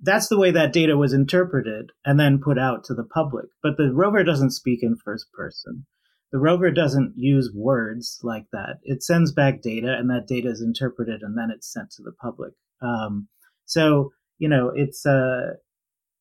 [0.00, 3.46] that's the way that data was interpreted and then put out to the public.
[3.62, 5.86] But the rover doesn't speak in first person.
[6.30, 8.78] The rover doesn't use words like that.
[8.82, 12.12] It sends back data, and that data is interpreted, and then it's sent to the
[12.12, 12.52] public.
[12.82, 13.28] Um,
[13.64, 15.54] so you know, it's uh,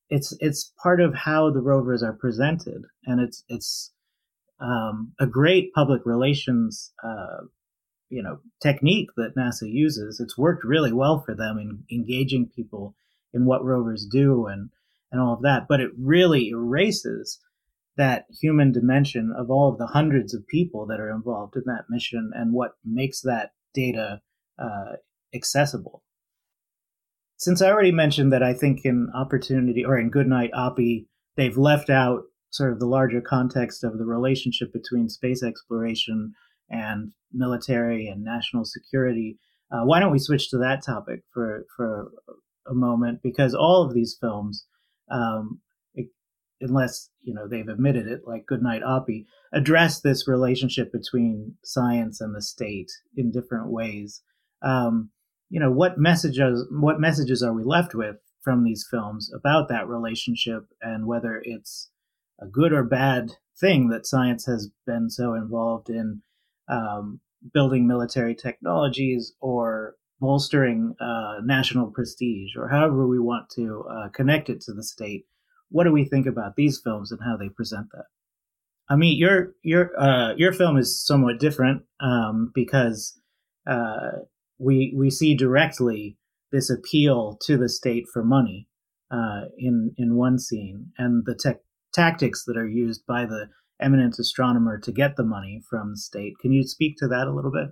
[0.10, 3.92] it's it's part of how the rovers are presented, and it's it's
[4.60, 7.46] um, a great public relations uh,
[8.10, 10.20] you know technique that NASA uses.
[10.20, 12.96] It's worked really well for them in engaging people
[13.34, 14.70] in what rovers do and
[15.12, 15.68] and all of that.
[15.68, 17.40] But it really erases
[17.98, 21.86] that human dimension of all of the hundreds of people that are involved in that
[21.90, 24.22] mission and what makes that data
[24.60, 24.94] uh,
[25.34, 26.04] accessible.
[27.38, 31.90] Since I already mentioned that I think in Opportunity or in Goodnight Oppy, they've left
[31.90, 32.24] out
[32.58, 36.34] sort of the larger context of the relationship between space exploration
[36.70, 39.38] and military and national security.
[39.72, 42.12] Uh, why don't we switch to that topic for for
[42.68, 43.22] a moment?
[43.22, 44.66] Because all of these films,
[45.10, 45.62] um,
[45.94, 46.08] it,
[46.62, 52.36] unless you know they've admitted it, like Goodnight Oppy, address this relationship between science and
[52.36, 54.22] the state in different ways.
[54.62, 55.12] Um,
[55.50, 59.88] you know, what messages what messages are we left with from these films about that
[59.88, 61.90] relationship and whether it's
[62.40, 66.22] a good or bad thing that science has been so involved in
[66.70, 67.20] um,
[67.54, 74.50] building military technologies or bolstering uh, national prestige or however we want to uh, connect
[74.50, 75.26] it to the state.
[75.70, 78.06] What do we think about these films and how they present that?
[78.90, 83.20] I mean, your your uh, your film is somewhat different um, because
[83.70, 84.12] uh,
[84.58, 86.18] we we see directly
[86.52, 88.70] this appeal to the state for money
[89.12, 91.58] uh, in in one scene, and the tech
[91.98, 96.38] tactics that are used by the eminent astronomer to get the money from the state.
[96.40, 97.70] Can you speak to that a little bit?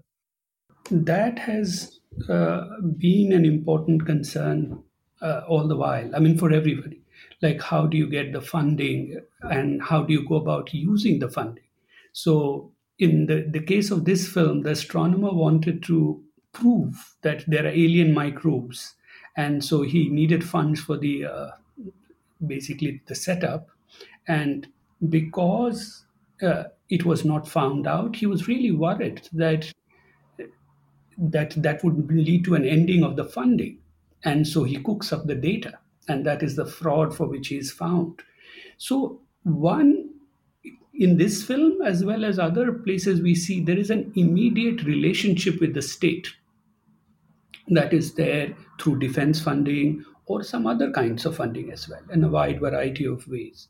[0.91, 1.99] That has
[2.29, 2.61] uh,
[2.97, 4.83] been an important concern
[5.21, 6.09] uh, all the while.
[6.15, 7.01] I mean, for everybody.
[7.41, 11.29] Like, how do you get the funding and how do you go about using the
[11.29, 11.69] funding?
[12.11, 16.23] So, in the, the case of this film, the astronomer wanted to
[16.53, 18.95] prove that there are alien microbes.
[19.35, 21.51] And so he needed funds for the uh,
[22.45, 23.67] basically the setup.
[24.27, 24.67] And
[25.09, 26.05] because
[26.41, 29.71] uh, it was not found out, he was really worried that
[31.17, 33.79] that that would lead to an ending of the funding.
[34.23, 37.57] And so he cooks up the data, and that is the fraud for which he
[37.57, 38.21] is found.
[38.77, 40.09] So one
[40.93, 45.59] in this film as well as other places we see there is an immediate relationship
[45.59, 46.29] with the state
[47.67, 52.23] that is there through defense funding or some other kinds of funding as well in
[52.23, 53.67] a wide variety of ways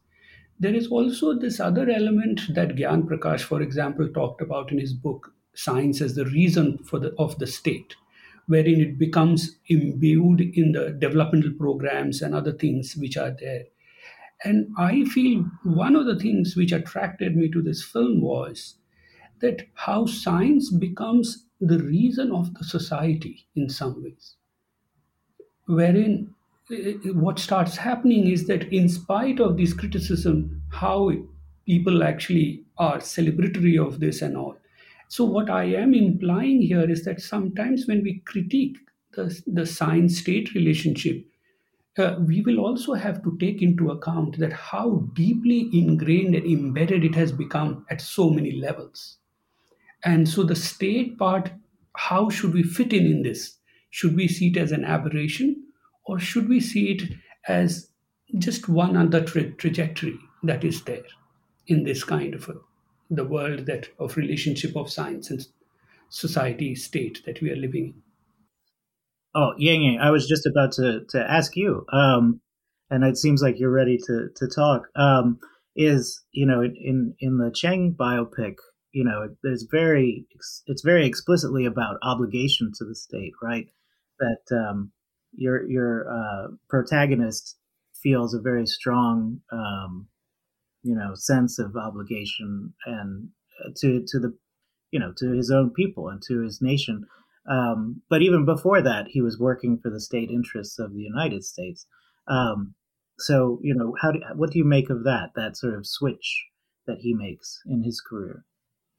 [0.59, 4.93] there is also this other element that Gyan Prakash, for example, talked about in his
[4.93, 7.95] book Science as the Reason for the, of the State,
[8.47, 13.65] wherein it becomes imbued in the developmental programs and other things which are there.
[14.43, 18.75] And I feel one of the things which attracted me to this film was
[19.39, 24.35] that how science becomes the reason of the society in some ways,
[25.67, 26.33] wherein
[26.69, 31.11] what starts happening is that in spite of this criticism how
[31.65, 34.57] people actually are celebratory of this and all.
[35.07, 38.77] So what i am implying here is that sometimes when we critique
[39.13, 41.23] the, the science state relationship
[41.99, 47.05] uh, we will also have to take into account that how deeply ingrained and embedded
[47.05, 49.17] it has become at so many levels.
[50.03, 51.51] And so the state part
[51.95, 53.57] how should we fit in in this?
[53.91, 55.64] Should we see it as an aberration
[56.05, 57.13] or should we see it
[57.47, 57.89] as
[58.37, 61.03] just one other tra- trajectory that is there
[61.67, 62.53] in this kind of a,
[63.09, 65.47] the world that of relationship of science and
[66.09, 68.01] society state that we are living in?
[69.33, 72.39] Oh yang yang i was just about to to ask you um
[72.89, 74.87] and it seems like you're ready to to talk.
[74.95, 75.39] Um
[75.75, 78.55] is you know in in the Qian biopic
[78.93, 80.25] you know there's very
[80.67, 83.67] it's very explicitly about obligation to the state right?
[84.19, 84.91] That um
[85.37, 87.57] your your uh, protagonist
[88.01, 90.07] feels a very strong um,
[90.83, 93.29] you know sense of obligation and
[93.63, 94.37] uh, to to the
[94.91, 97.05] you know to his own people and to his nation.
[97.49, 101.43] Um, but even before that he was working for the state interests of the united
[101.43, 101.85] states.
[102.27, 102.73] Um,
[103.17, 106.45] so you know how do, what do you make of that that sort of switch
[106.87, 108.45] that he makes in his career?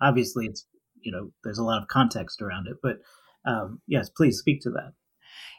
[0.01, 0.67] Obviously it's
[1.03, 2.99] you know there's a lot of context around it but
[3.45, 4.93] um, yes please speak to that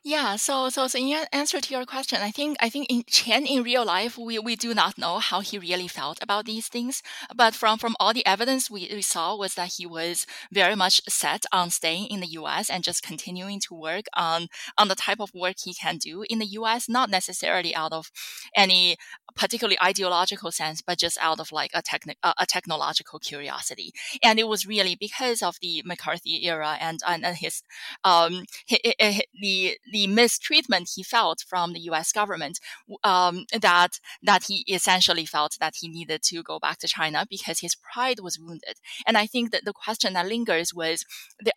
[0.04, 3.46] yeah, so so so in answer to your question, I think I think in Qian
[3.46, 7.02] in real life we, we do not know how he really felt about these things.
[7.36, 11.02] But from from all the evidence we, we saw was that he was very much
[11.10, 14.48] set on staying in the US and just continuing to work on
[14.78, 18.12] on the type of work he can do in the US, not necessarily out of
[18.56, 18.98] any
[19.36, 23.92] particularly ideological sense, but just out of like a techni- a technological curiosity.
[24.24, 27.62] And it was really because of the McCarthy era and and, his
[28.04, 32.12] um his, his, the the mistreatment he felt from the U.S.
[32.12, 32.60] government
[33.04, 37.60] um, that that he essentially felt that he needed to go back to China because
[37.60, 38.80] his pride was wounded.
[39.06, 41.06] And I think that the question that lingers was,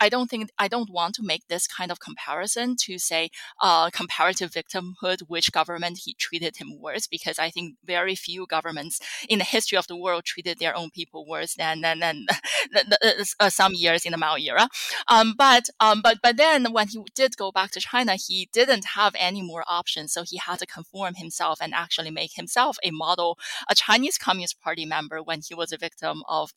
[0.01, 3.31] I don't think I don't want to make this kind of comparison to say
[3.61, 9.01] uh, comparative victimhood, which government he treated him worse, because I think very few governments
[9.29, 12.27] in the history of the world treated their own people worse than than, than
[13.41, 14.69] uh, some years in the Mao era.
[15.09, 18.85] Um, but um, but but then when he did go back to China, he didn't
[18.95, 22.91] have any more options, so he had to conform himself and actually make himself a
[22.91, 23.39] model,
[23.69, 26.53] a Chinese Communist Party member when he was a victim of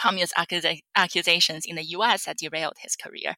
[0.00, 2.24] communist accusa- accusations in the U.S.
[2.24, 3.36] that derailed his career,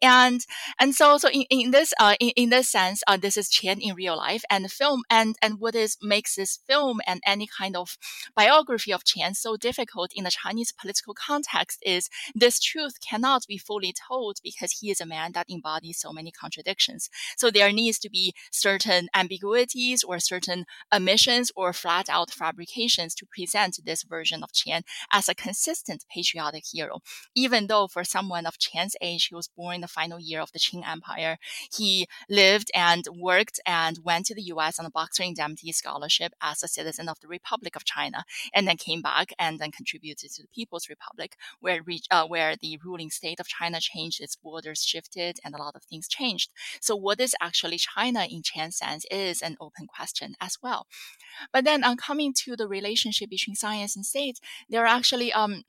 [0.00, 0.40] and
[0.80, 3.78] and so so in, in this uh, in, in this sense, uh, this is Qian
[3.80, 7.76] in real life, and film and and what is makes this film and any kind
[7.76, 7.96] of
[8.34, 13.58] biography of Qian so difficult in the Chinese political context is this truth cannot be
[13.58, 17.10] fully told because he is a man that embodies so many contradictions.
[17.36, 23.26] So there needs to be certain ambiguities or certain omissions or flat out fabrications to
[23.26, 24.82] present this version of Qian
[25.12, 27.00] as a consistent patriotic hero.
[27.34, 30.52] Even though for someone of Qian's age, he was born in the final year of
[30.52, 31.38] the Qing Empire,
[31.72, 34.78] he lived and worked and went to the U.S.
[34.78, 38.24] on a Boxer Indemnity Scholarship as a citizen of the Republic of China,
[38.54, 41.80] and then came back and then contributed to the People's Republic, where
[42.10, 45.82] uh, where the ruling state of China changed, its borders shifted, and a lot of
[45.84, 46.50] things changed.
[46.80, 50.86] So, what is actually China in Qian's sense is an open question as well.
[51.52, 55.62] But then, on coming to the relationship between science and state, there are actually um,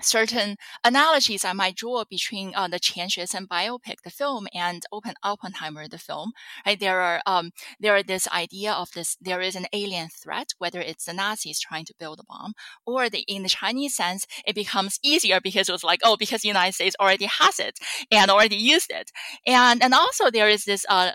[0.00, 5.14] certain analogies I might draw between uh, the Qian Xuesen biopic, the film, and Open
[5.22, 6.32] Oppenheimer, the film.
[6.66, 9.16] Right, there are um, there are this idea of this.
[9.20, 12.54] There is an alien threat, whether it's the Nazis trying to build a bomb,
[12.86, 16.42] or the, in the Chinese sense, it becomes easier because it was like, oh, because
[16.42, 17.78] the United States already has it
[18.10, 19.10] and already used it,
[19.46, 21.12] and and also there is this uh,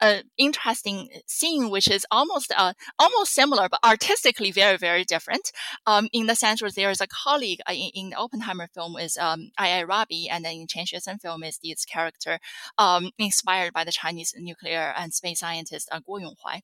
[0.00, 5.52] an interesting scene, which is almost uh, almost similar, but artistically very very different.
[5.86, 8.96] Um, in the sense where there is a colleague uh, in, in, the Oppenheimer film
[8.96, 9.72] is um, I.
[9.78, 9.84] I.
[9.84, 12.38] Rabi, and then in Qian Xuesen film is this character
[12.78, 16.60] um, inspired by the Chinese nuclear and space scientist uh, Guo Yonghuai,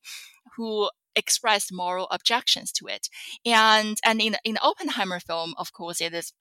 [0.57, 3.09] who expressed moral objections to it.
[3.45, 6.33] And and in in Oppenheimer film, of course, it is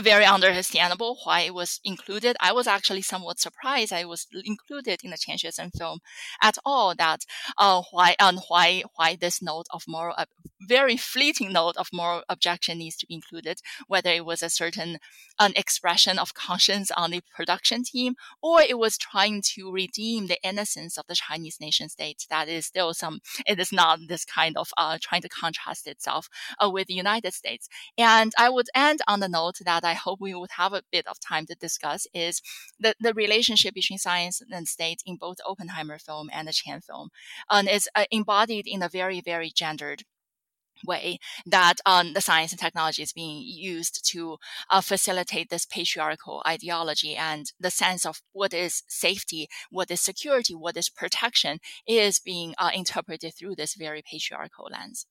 [0.00, 2.36] very understandable why it was included.
[2.40, 5.98] I was actually somewhat surprised I was included in the Xuesen film
[6.42, 6.94] at all.
[6.94, 7.24] That
[7.58, 10.26] uh, why and why why this note of moral, uh,
[10.60, 13.60] very fleeting note of moral objection needs to be included.
[13.88, 14.98] Whether it was a certain
[15.40, 20.38] an expression of conscience on the production team, or it was trying to redeem the
[20.44, 22.26] innocence of the Chinese nation state.
[22.30, 23.20] That is still some.
[23.46, 26.28] It is not this kind of uh, trying to contrast itself
[26.62, 27.68] uh, with the United States.
[27.98, 31.06] And I would end on the note that I hope we would have a bit
[31.06, 32.40] of time to discuss is
[32.78, 37.10] the, the relationship between science and state in both Oppenheimer film and the Qian film.
[37.50, 40.04] And it's uh, embodied in a very, very gendered
[40.84, 44.36] way that um, the science and technology is being used to
[44.70, 50.54] uh, facilitate this patriarchal ideology and the sense of what is safety, what is security,
[50.54, 55.06] what is protection is being uh, interpreted through this very patriarchal lens.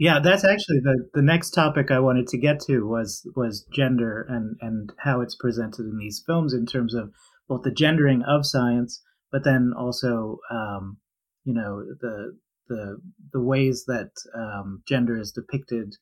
[0.00, 4.24] Yeah, that's actually the the next topic I wanted to get to was was gender
[4.30, 7.12] and and how it's presented in these films in terms of
[7.48, 10.96] both the gendering of science, but then also um,
[11.44, 12.38] you know the
[12.68, 12.96] the
[13.34, 15.96] the ways that um, gender is depicted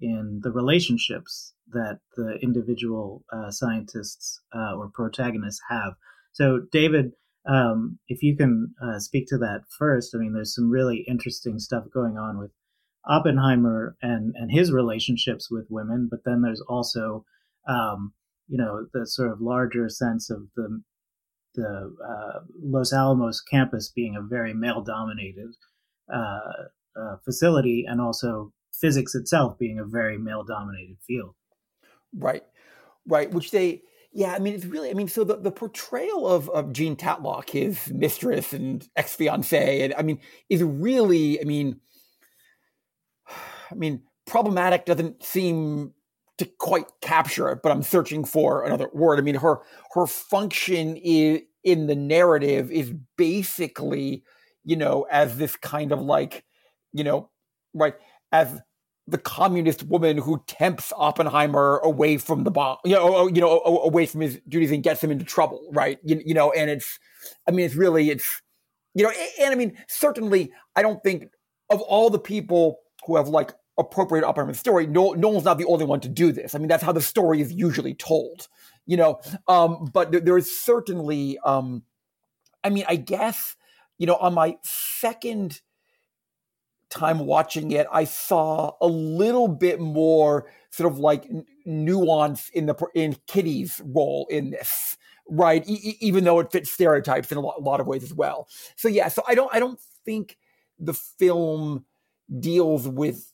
[0.00, 5.92] in the relationships that the individual uh, scientists uh, or protagonists have.
[6.32, 7.12] So, David,
[7.46, 11.58] um, if you can uh, speak to that first, I mean, there's some really interesting
[11.58, 12.50] stuff going on with
[13.06, 17.24] Oppenheimer and and his relationships with women, but then there's also
[17.68, 18.12] um,
[18.48, 20.82] you know the sort of larger sense of the
[21.54, 25.50] the uh, Los Alamos campus being a very male dominated
[26.12, 26.40] uh,
[26.96, 31.34] uh, facility, and also physics itself being a very male dominated field.
[32.14, 32.44] Right,
[33.06, 33.30] right.
[33.30, 33.82] Which they
[34.14, 37.48] yeah, I mean, it's really, I mean, so the, the portrayal of, of Jean Tatlock,
[37.48, 41.80] his mistress and ex fiancee, and I mean, is really, I mean,
[43.72, 45.92] I mean, problematic doesn't seem
[46.38, 49.18] to quite capture it, but I'm searching for another word.
[49.18, 49.60] I mean, her
[49.94, 54.24] her function is, in the narrative is basically,
[54.64, 56.44] you know, as this kind of like,
[56.92, 57.30] you know,
[57.74, 57.94] right,
[58.32, 58.60] as
[59.06, 63.48] the communist woman who tempts Oppenheimer away from the bomb, you know, oh, you know,
[63.48, 65.98] oh, oh, away from his duties and gets him into trouble, right?
[66.02, 66.98] You, you know, and it's,
[67.48, 68.42] I mean, it's really, it's,
[68.94, 71.24] you know, and, and I mean, certainly, I don't think
[71.70, 75.84] of all the people who have like appropriate Oppenheimer's story, no, Nolan's not the only
[75.84, 76.54] one to do this.
[76.54, 78.48] I mean, that's how the story is usually told,
[78.86, 79.20] you know.
[79.48, 81.82] Um, but there, there is certainly, um,
[82.62, 83.56] I mean, I guess,
[83.98, 85.60] you know, on my second
[86.90, 91.28] time watching it, I saw a little bit more sort of like
[91.64, 94.96] nuance in the in Kitty's role in this,
[95.28, 95.66] right?
[95.66, 98.48] E- even though it fits stereotypes in a lot, a lot of ways as well.
[98.76, 100.36] So yeah, so I don't I don't think
[100.78, 101.86] the film
[102.40, 103.31] deals with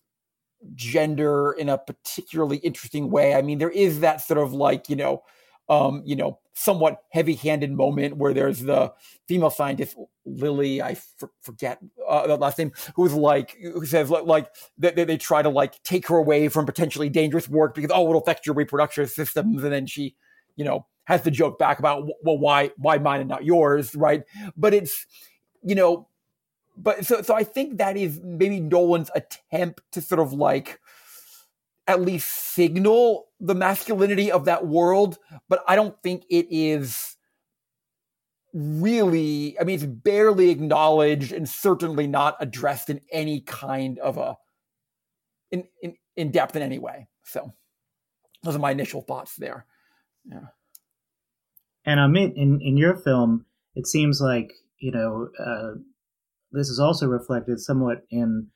[0.75, 3.35] gender in a particularly interesting way.
[3.35, 5.23] I mean, there is that sort of like you know
[5.69, 8.93] um, you know, somewhat heavy-handed moment where there's the
[9.29, 10.97] female scientist Lily, I
[11.43, 14.49] forget uh, the last name, who's like, who says like
[14.79, 18.21] they, they, try to like take her away from potentially dangerous work because oh, it'll
[18.21, 20.17] affect your reproductive systems, and then she,
[20.57, 24.23] you know, has the joke back about well, why why mine and not yours, right?
[24.57, 25.07] But it's,
[25.63, 26.09] you know,
[26.81, 30.81] but so so I think that is maybe Nolan's attempt to sort of like
[31.87, 35.19] at least signal the masculinity of that world,
[35.49, 37.17] but I don't think it is
[38.53, 44.37] really, I mean, it's barely acknowledged and certainly not addressed in any kind of a,
[45.51, 47.09] in, in, in depth in any way.
[47.25, 47.55] So
[48.43, 49.65] those are my initial thoughts there.
[50.25, 50.49] Yeah.
[51.87, 55.79] And I mean in, in your film, it seems like, you know, uh,
[56.53, 58.49] this is also reflected somewhat in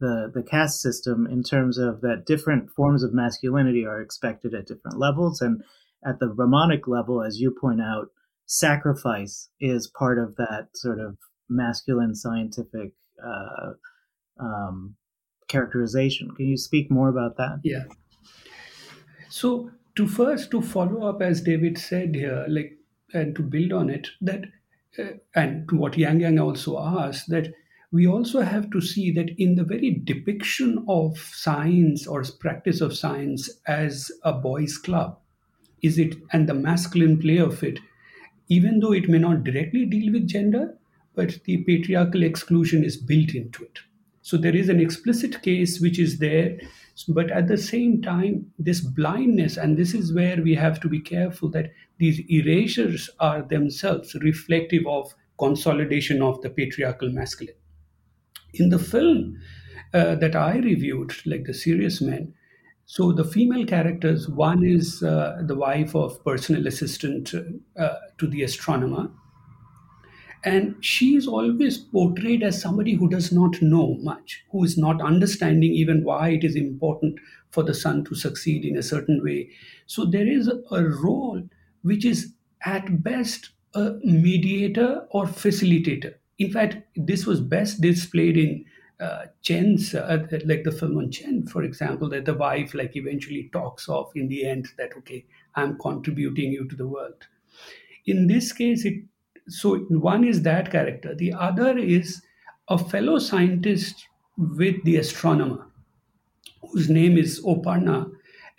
[0.00, 4.66] the the caste system in terms of that different forms of masculinity are expected at
[4.66, 5.40] different levels.
[5.40, 5.62] And
[6.06, 8.08] at the Brahmanic level as you point out
[8.46, 11.16] sacrifice is part of that sort of
[11.48, 12.92] masculine scientific
[13.24, 13.72] uh,
[14.38, 14.96] um,
[15.48, 16.30] characterization.
[16.34, 17.60] Can you speak more about that?
[17.62, 17.84] Yeah.
[19.30, 22.72] So to first to follow up as david said here like
[23.12, 24.44] and to build on it that
[25.34, 27.52] and to what yang yang also asked that
[27.92, 32.96] we also have to see that in the very depiction of science or practice of
[32.96, 35.16] science as a boys' club,
[35.82, 37.78] is it and the masculine play of it,
[38.48, 40.76] even though it may not directly deal with gender,
[41.14, 43.78] but the patriarchal exclusion is built into it.
[44.22, 46.58] So there is an explicit case which is there,
[47.08, 51.00] but at the same time, this blindness, and this is where we have to be
[51.00, 57.56] careful that these erasures are themselves reflective of consolidation of the patriarchal masculine.
[58.54, 59.40] In the film
[59.92, 62.34] uh, that I reviewed, like The Serious Men,
[62.86, 67.34] so the female characters, one is uh, the wife of personal assistant
[67.76, 69.10] uh, to the astronomer,
[70.44, 75.00] and she is always portrayed as somebody who does not know much, who is not
[75.00, 77.18] understanding even why it is important
[77.50, 79.50] for the son to succeed in a certain way.
[79.86, 81.42] So there is a role
[81.82, 82.32] which is
[82.64, 88.64] at best a mediator or facilitator in fact, this was best displayed in
[88.98, 93.50] uh, Qian's, uh, like the film on Qian, for example, that the wife like eventually
[93.52, 95.24] talks off in the end that okay,
[95.54, 97.26] I'm contributing you to the world.
[98.06, 99.04] In this case, it
[99.48, 101.14] so one is that character.
[101.14, 102.22] The other is
[102.68, 105.66] a fellow scientist with the astronomer,
[106.72, 108.10] whose name is Oparna,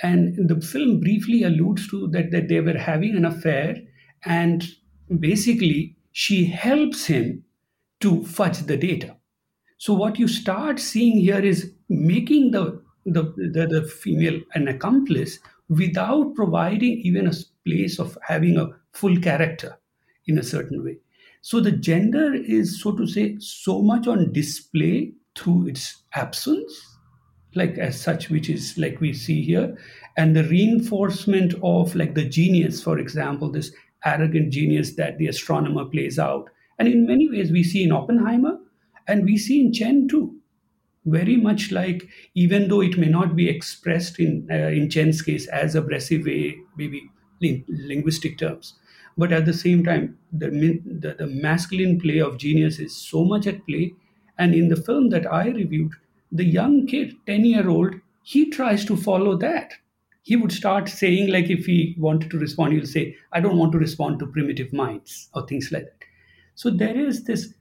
[0.02, 3.78] and the film briefly alludes to that that they were having an affair,
[4.26, 4.64] and
[5.20, 7.44] basically she helps him
[8.02, 9.16] to fudge the data.
[9.78, 13.24] So what you start seeing here is making the the,
[13.54, 15.38] the, the female an accomplice
[15.70, 17.34] without providing even a
[17.66, 19.78] place of having a full character
[20.28, 20.98] in a certain way.
[21.42, 26.74] So the gender is, so to say, so much on display through its absence,
[27.54, 29.78] like as such, which is like we see here,
[30.18, 33.72] and the reinforcement of like the genius, for example, this
[34.04, 38.58] arrogant genius that the astronomer plays out and in many ways, we see in Oppenheimer
[39.08, 40.38] and we see in Qian too.
[41.06, 45.48] Very much like, even though it may not be expressed in, uh, in Qian's case
[45.48, 47.04] as abrasive way, maybe
[47.42, 48.74] in linguistic terms,
[49.18, 50.50] but at the same time, the,
[50.86, 53.94] the, the masculine play of genius is so much at play.
[54.38, 55.94] And in the film that I reviewed,
[56.32, 59.74] the young kid, 10 year old, he tries to follow that.
[60.24, 63.72] He would start saying, like, if he wanted to respond, he'll say, I don't want
[63.74, 66.00] to respond to primitive minds or things like that.
[66.56, 67.54] So there is this,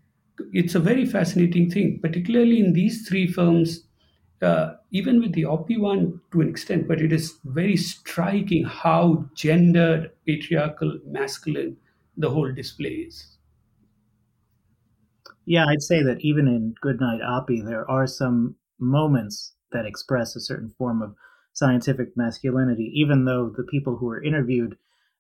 [0.53, 3.84] it's a very fascinating thing, particularly in these three films,
[4.45, 9.25] uh, even with the Oppy one to an extent, but it is very striking how
[9.35, 11.77] gendered, patriarchal, masculine
[12.17, 13.37] the whole display is.
[15.47, 20.41] Yeah, I'd say that even in Goodnight Oppie, there are some moments that express a
[20.41, 21.15] certain form of
[21.53, 24.77] scientific masculinity, even though the people who were interviewed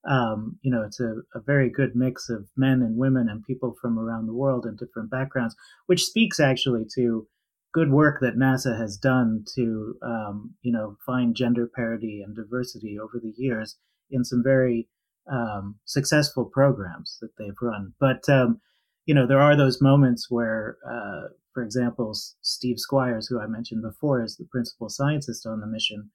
[0.07, 3.75] um, you know, it's a, a, very good mix of men and women and people
[3.81, 5.57] from around the world and different backgrounds,
[5.87, 7.27] which speaks actually to
[7.75, 12.97] good work that NASA has done to, um, you know, find gender parity and diversity
[12.99, 13.77] over the years
[14.11, 14.89] in some very
[15.31, 17.93] um, successful programs that they've run.
[17.99, 18.61] But um,
[19.07, 23.83] you know, there are those moments where, uh, for example, Steve Squyres, who I mentioned
[23.83, 26.11] before, is the principal scientist on the mission,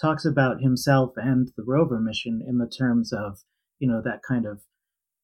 [0.00, 3.38] talks about himself and the rover mission in the terms of,
[3.78, 4.60] you know, that kind of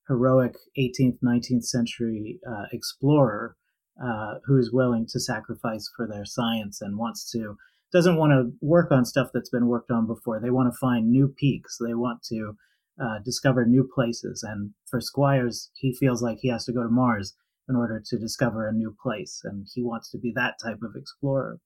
[0.08, 3.56] heroic 18th, 19th century uh, explorer
[4.02, 7.56] uh, who is willing to sacrifice for their science and wants to
[7.92, 10.40] doesn't want to work on stuff that's been worked on before.
[10.40, 11.76] They want to find new peaks.
[11.78, 12.56] They want to
[13.02, 14.42] uh, discover new places.
[14.42, 17.34] And for Squyres, he feels like he has to go to Mars
[17.68, 20.96] in order to discover a new place, and he wants to be that type of
[20.96, 21.58] explorer.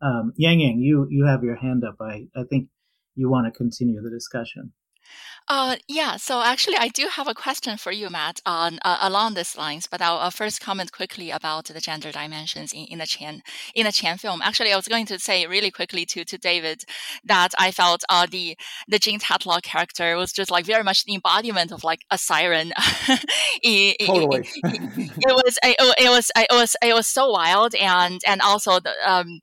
[0.00, 1.96] Um, Yang Yang, you you have your hand up.
[2.00, 2.68] I I think
[3.14, 4.72] you want to continue the discussion.
[5.50, 9.32] Uh, yeah, so actually, I do have a question for you, Matt, on uh, along
[9.32, 9.86] these lines.
[9.86, 13.40] But I'll uh, first comment quickly about the gender dimensions in, in the Qian
[13.74, 14.42] in the Qian film.
[14.42, 16.84] Actually, I was going to say really quickly to to David
[17.24, 21.14] that I felt uh, the the Jean Tatlock character was just like very much the
[21.14, 22.74] embodiment of like a siren.
[23.62, 25.76] it, totally, it, it, it was it
[26.10, 29.40] was it was it was so wild and and also the um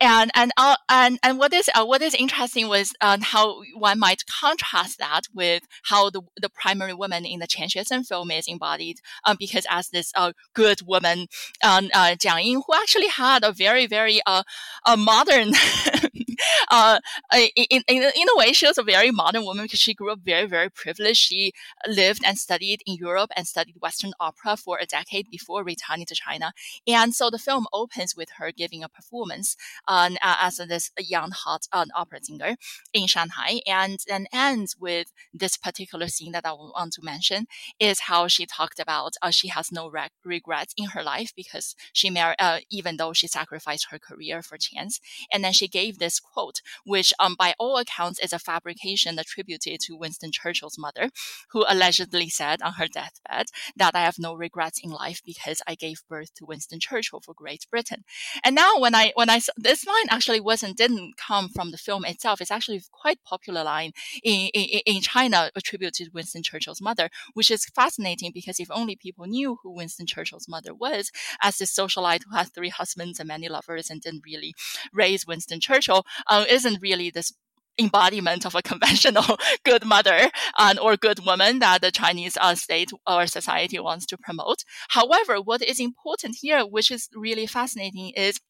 [0.00, 3.98] and and uh, and and what is uh, what is interesting was uh, how one
[3.98, 8.46] might contrast that with how the the primary woman in the Qian Xuesen film is
[8.46, 11.26] embodied, um, because as this uh, good woman,
[11.64, 14.42] um, uh, Jiang Ying, who actually had a very very uh,
[14.86, 15.52] a modern,
[16.70, 16.98] uh,
[17.34, 20.20] in, in in a way, she was a very modern woman because she grew up
[20.24, 21.18] very very privileged.
[21.18, 21.52] She
[21.86, 26.14] lived and studied in Europe and studied Western opera for a decade before returning to
[26.14, 26.52] China,
[26.86, 31.66] and so the film opens with her giving a performance uh, as this young hot
[31.72, 32.56] uh, opera singer
[32.92, 37.46] in Shanghai, and then ends with this particular scene that I want to mention
[37.78, 41.74] is how she talked about uh, she has no reg- regrets in her life because
[41.92, 45.00] she married, uh, even though she sacrificed her career for chance,
[45.32, 49.80] and then she gave this quote, which um, by all accounts is a fabrication attributed
[49.80, 51.10] to Winston Churchill's mother,
[51.50, 55.74] who allegedly said on her deathbed that I have no regrets in life because I
[55.74, 58.04] gave birth to Winston Churchill for Great Britain.
[58.44, 62.04] And now when I when I this line actually wasn't didn't come from the film
[62.04, 62.40] itself.
[62.40, 67.50] It's actually quite popular line in, in, in China attributed to Winston Churchill's mother, which
[67.50, 71.10] is fascinating because if only people knew who Winston Churchill's mother was,
[71.42, 74.54] as this socialite who had three husbands and many lovers and didn't really
[74.92, 77.32] raise Winston Churchill, uh, isn't really this
[77.78, 82.90] embodiment of a conventional good mother uh, or good woman that the Chinese uh, state
[83.06, 84.64] or society wants to promote.
[84.88, 88.40] However, what is important here, which is really fascinating, is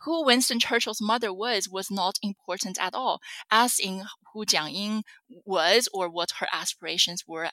[0.00, 3.20] who Winston Churchill's mother was was not important at all,
[3.50, 5.02] as in who Jiang Ying
[5.44, 7.50] was or what her aspirations were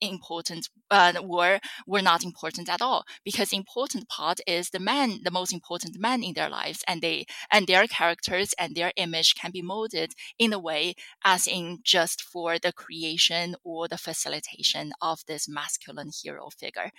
[0.00, 5.30] important uh, were were not important at all because important part is the man the
[5.30, 9.50] most important man in their lives and they and their characters and their image can
[9.50, 10.94] be molded in a way
[11.24, 16.90] as in just for the creation or the facilitation of this masculine hero figure.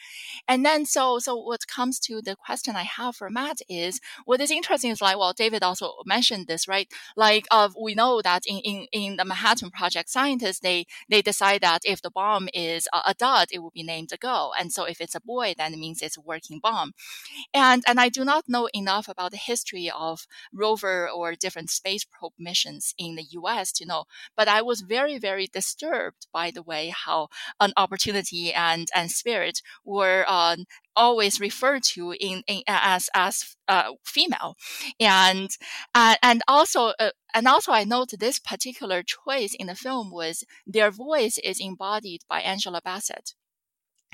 [0.48, 4.42] And then so so what comes to the question i have for matt is what
[4.42, 6.92] is interesting is like well david also mentioned this right?
[7.16, 11.62] Like uh, we know that in, in in the manhattan project scientists they they decide
[11.62, 14.54] that if the bomb is a dot, it will be named a girl.
[14.60, 16.94] And so if it's a boy, then it means it's a working bomb.
[17.54, 22.06] And, and I do not know enough about the history of rover or different space
[22.06, 26.64] probe missions in the US to know, but I was very, very disturbed by the
[26.64, 27.28] way how
[27.60, 30.58] an opportunity and, and spirit were uh,
[30.98, 34.56] always referred to in, in as as uh, female,
[35.00, 35.50] and
[35.94, 40.44] uh, and also uh, and also I note this particular choice in the film was
[40.66, 43.36] their voice is embodied by Angela Bassett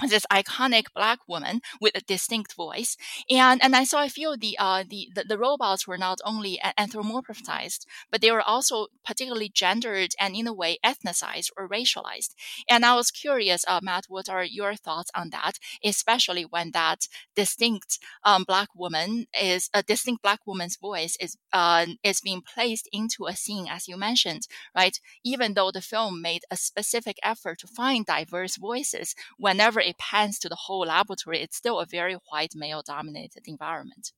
[0.10, 2.98] this iconic black woman with a distinct voice
[3.30, 6.60] and and i so i feel the uh the, the, the robots were not only
[6.78, 12.34] anthropomorphized but they were also particularly gendered and in a way ethnicized or racialized.
[12.70, 17.08] And i was curious uh, matt what are your thoughts on that especially when that
[17.36, 22.90] distinct um, black woman is a distinct black woman's voice is uh, is being placed
[22.92, 25.00] into a scene as you mentioned right?
[25.24, 30.40] Even though the film made a specific effort to find diverse voices whenever it pans
[30.40, 34.12] to the whole laboratory, it's still a very white male dominated environment.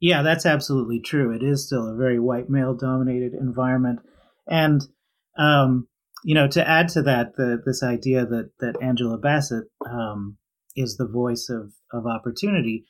[0.00, 1.34] Yeah, that's absolutely true.
[1.34, 4.00] It is still a very white male dominated environment.
[4.46, 4.82] And,
[5.38, 5.88] um,
[6.22, 10.36] you know, to add to that, the, this idea that, that Angela Bassett um,
[10.74, 12.84] is the voice of, of opportunity,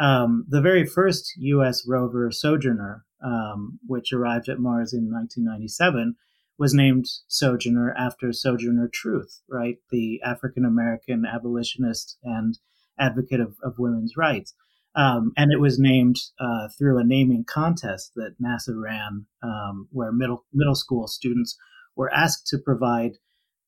[0.00, 1.84] um, the very first U.S.
[1.86, 6.16] rover Sojourner, um, which arrived at Mars in 1997,
[6.58, 9.78] was named Sojourner after Sojourner Truth, right?
[9.90, 12.58] The African American abolitionist and
[12.98, 14.54] advocate of, of women's rights.
[14.94, 20.10] Um, and it was named uh, through a naming contest that NASA ran, um, where
[20.10, 21.56] middle middle school students
[21.94, 23.12] were asked to provide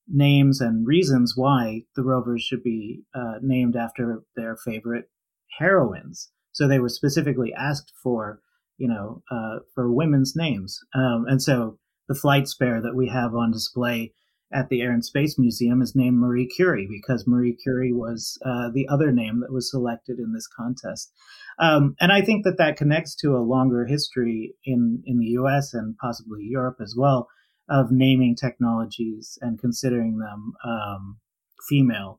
[0.09, 5.09] names and reasons why the rovers should be uh, named after their favorite
[5.59, 6.33] heroines.
[6.53, 8.41] So they were specifically asked for,
[8.77, 10.81] you know, uh, for women's names.
[10.95, 11.79] Um, and so
[12.11, 14.13] the flight spare that we have on display
[14.53, 18.69] at the Air and Space Museum is named Marie Curie because Marie Curie was uh,
[18.75, 21.13] the other name that was selected in this contest.
[21.61, 25.73] Um, and I think that that connects to a longer history in, in the US
[25.73, 27.29] and possibly Europe as well
[27.69, 31.19] of naming technologies and considering them um,
[31.69, 32.19] female.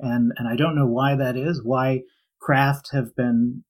[0.00, 2.02] And, and I don't know why that is, why
[2.42, 3.64] craft have been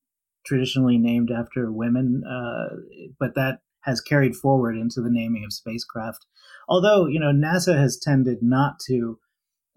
[0.45, 2.75] traditionally named after women, uh,
[3.21, 6.27] but that has carried forward into the naming of spacecraft.
[6.69, 9.19] Although, you know, NASA has tended not to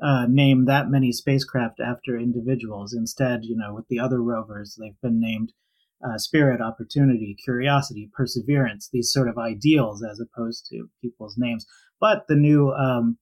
[0.01, 2.93] uh, name that many spacecraft after individuals.
[2.93, 5.54] Instead, you know, with the other rovers, they've been named
[6.04, 11.66] uh, Spirit, Opportunity, Curiosity, Perseverance, these sort of ideals as opposed to people's names.
[11.99, 13.18] But the new um,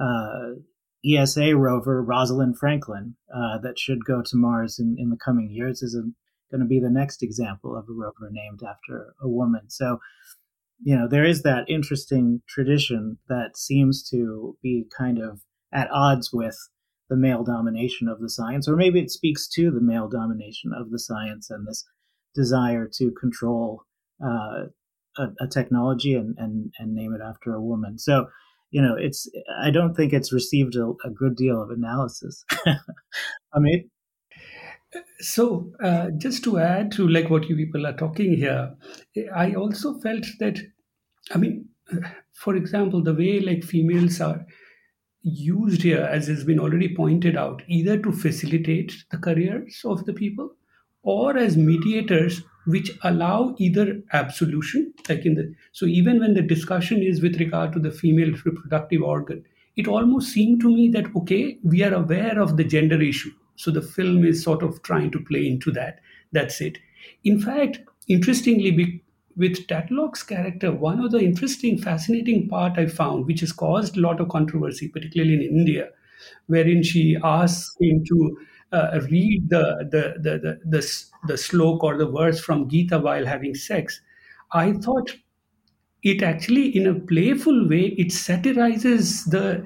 [0.00, 0.60] uh,
[1.04, 5.82] ESA rover, Rosalind Franklin, uh, that should go to Mars in, in the coming years,
[5.82, 5.98] is
[6.50, 9.68] going to be the next example of a rover named after a woman.
[9.68, 9.98] So,
[10.82, 15.40] you know, there is that interesting tradition that seems to be kind of
[15.72, 16.56] at odds with
[17.08, 20.90] the male domination of the science, or maybe it speaks to the male domination of
[20.90, 21.84] the science and this
[22.34, 23.82] desire to control
[24.24, 24.66] uh,
[25.18, 27.98] a, a, technology and, and, and name it after a woman.
[27.98, 28.26] So,
[28.70, 29.28] you know, it's
[29.60, 32.44] I don't think it's received a, a good deal of analysis.
[32.66, 33.90] I mean,
[35.20, 38.74] so uh, just to add to like what you people are talking here,
[39.34, 40.58] I also felt that,
[41.32, 41.68] I mean,
[42.32, 44.44] for example, the way like females are
[45.22, 50.12] used here, as has been already pointed out, either to facilitate the careers of the
[50.12, 50.50] people
[51.02, 57.02] or as mediators which allow either absolution like in the so even when the discussion
[57.02, 59.42] is with regard to the female reproductive organ
[59.76, 63.30] it almost seemed to me that okay we are aware of the gender issue
[63.60, 66.00] so the film is sort of trying to play into that.
[66.32, 66.78] That's it.
[67.24, 69.02] In fact interestingly
[69.36, 74.00] with Tatlock's character, one of the interesting, fascinating part I found, which has caused a
[74.00, 75.88] lot of controversy, particularly in India,
[76.46, 78.38] wherein she asks him to
[78.72, 83.24] uh, read the, the, the, the, the, the slok or the verse from Gita while
[83.24, 84.00] having sex,
[84.52, 85.16] I thought
[86.02, 89.64] it actually, in a playful way, it satirizes the,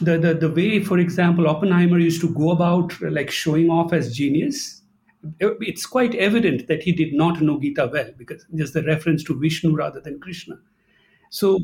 [0.00, 4.14] the, the, the way, for example, Oppenheimer used to go about like showing off as
[4.14, 4.82] genius.
[5.40, 9.38] It's quite evident that he did not know Gita well because there's the reference to
[9.38, 10.58] Vishnu rather than Krishna.
[11.30, 11.58] So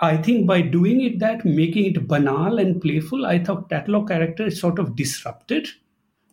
[0.00, 4.46] I think by doing it that, making it banal and playful, I thought Tatlock character
[4.46, 5.68] is sort of disrupted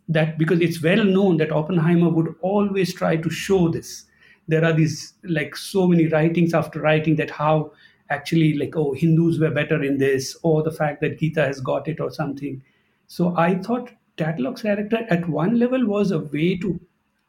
[0.10, 4.06] that because it's well known that Oppenheimer would always try to show this.
[4.48, 7.72] There are these like so many writings after writing that how
[8.10, 11.88] actually like oh Hindus were better in this or the fact that Gita has got
[11.88, 12.62] it or something.
[13.08, 16.80] So I thought Tatlock's character at one level was a way to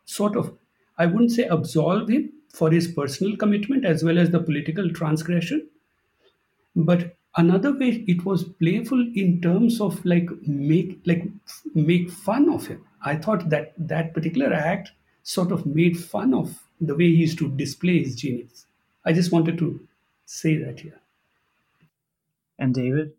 [0.04, 0.56] sort of
[0.98, 5.68] I wouldn't say absolve him for his personal commitment as well as the political transgression,
[6.74, 11.24] but another way it was playful in terms of like make like
[11.74, 16.54] make fun of him i thought that that particular act sort of made fun of
[16.80, 18.66] the way he used to display his genius
[19.04, 19.68] i just wanted to
[20.26, 21.00] say that here
[22.58, 23.12] and david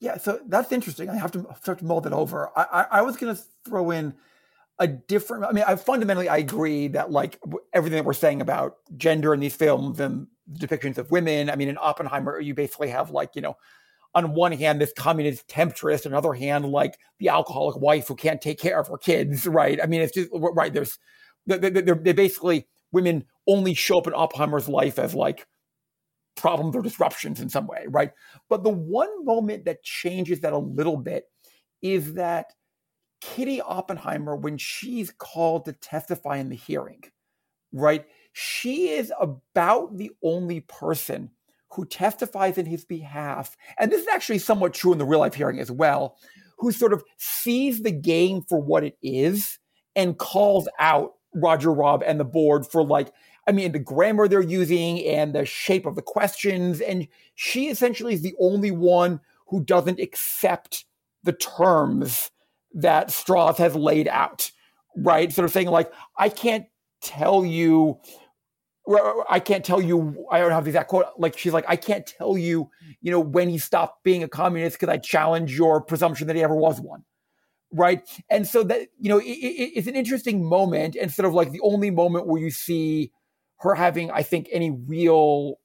[0.00, 3.02] yeah so that's interesting i have to, have to mull that over i, I, I
[3.02, 4.14] was going to throw in
[4.78, 7.38] a different i mean i fundamentally i agree that like
[7.72, 11.50] everything that we're saying about gender in these films and depictions of women.
[11.50, 13.56] I mean, in Oppenheimer, you basically have like, you know,
[14.14, 18.14] on one hand, this communist temptress, on the other hand, like the alcoholic wife who
[18.14, 19.80] can't take care of her kids, right?
[19.82, 20.98] I mean, it's just, right, there's,
[21.46, 25.46] they're, they're basically, women only show up in Oppenheimer's life as like
[26.42, 28.10] problems or disruptions in some way, right?
[28.50, 31.26] But the one moment that changes that a little bit
[31.80, 32.52] is that
[33.20, 37.04] Kitty Oppenheimer, when she's called to testify in the hearing,
[37.72, 38.04] right?
[38.32, 41.30] She is about the only person
[41.70, 43.56] who testifies in his behalf.
[43.78, 46.16] And this is actually somewhat true in the real life hearing as well,
[46.58, 49.58] who sort of sees the game for what it is
[49.94, 53.12] and calls out Roger Robb and the board for like,
[53.46, 56.80] I mean, the grammar they're using and the shape of the questions.
[56.80, 60.84] And she essentially is the only one who doesn't accept
[61.24, 62.30] the terms
[62.74, 64.50] that Strauss has laid out,
[64.96, 65.32] right?
[65.32, 66.66] Sort of saying, like, I can't
[67.02, 68.00] tell you
[69.28, 71.06] I can't tell you, I don't have the exact quote.
[71.16, 72.68] Like, she's like, I can't tell you,
[73.00, 76.42] you know, when he stopped being a communist because I challenge your presumption that he
[76.42, 77.04] ever was one.
[77.72, 78.02] Right.
[78.28, 81.52] And so that, you know, it, it, it's an interesting moment and sort of like
[81.52, 83.12] the only moment where you see
[83.62, 85.58] her having, I think, any real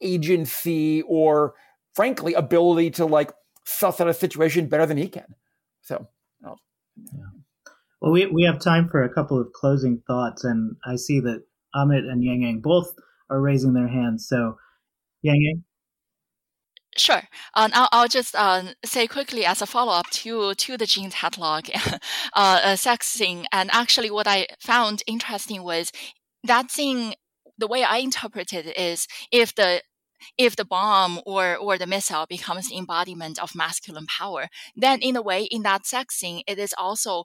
[0.00, 1.54] agency or,
[1.94, 3.32] frankly, ability to like
[3.64, 5.34] suss out a situation better than he can.
[5.82, 6.08] So,
[6.42, 6.54] yeah.
[8.00, 11.44] well, we we have time for a couple of closing thoughts, and I see that
[11.74, 12.94] Amit and Yang Yang both
[13.28, 14.26] are raising their hands.
[14.28, 14.56] So,
[15.22, 15.64] Yang Yang.
[16.96, 17.22] Sure.
[17.54, 21.10] Um, I'll, I'll just uh, say quickly as a follow up to to the Jean
[21.10, 21.98] Tatlock uh,
[22.34, 23.44] uh, sexing.
[23.52, 25.92] And actually, what I found interesting was
[26.44, 27.14] that thing.
[27.58, 29.82] The way I interpret it is if the
[30.38, 35.16] if the bomb or or the missile becomes the embodiment of masculine power, then in
[35.16, 37.24] a way, in that sex scene, it is also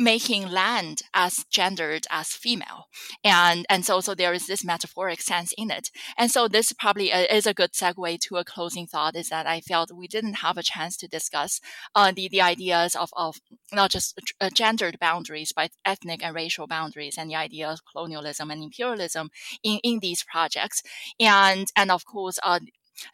[0.00, 2.86] making land as gendered as female.
[3.22, 5.90] And and so so there is this metaphoric sense in it.
[6.16, 9.46] And so this probably uh, is a good segue to a closing thought is that
[9.46, 11.60] i felt we didn't have a chance to discuss
[11.94, 13.36] uh, the the ideas of of
[13.72, 18.50] not just uh, gendered boundaries but ethnic and racial boundaries and the idea of colonialism
[18.50, 19.28] and imperialism
[19.62, 20.82] in in these projects.
[21.18, 22.60] And and of course uh,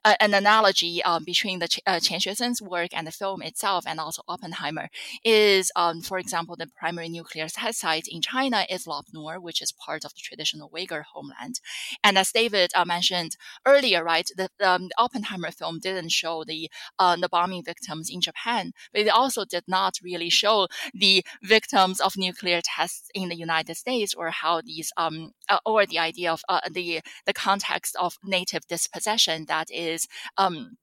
[0.04, 4.00] uh, an analogy um, between the uh, Qian Xuesen's work and the film itself, and
[4.00, 4.88] also Oppenheimer,
[5.24, 9.62] is, um, for example, the primary nuclear test site in China is Lop Nur, which
[9.62, 11.60] is part of the traditional Uyghur homeland.
[12.02, 16.70] And as David uh, mentioned earlier, right, the, um, the, Oppenheimer film didn't show the
[16.98, 22.00] uh, the bombing victims in Japan, but it also did not really show the victims
[22.00, 26.32] of nuclear tests in the United States or how these um, uh, or the idea
[26.32, 30.06] of uh, the the context of native dispossession that is
[30.36, 30.76] um,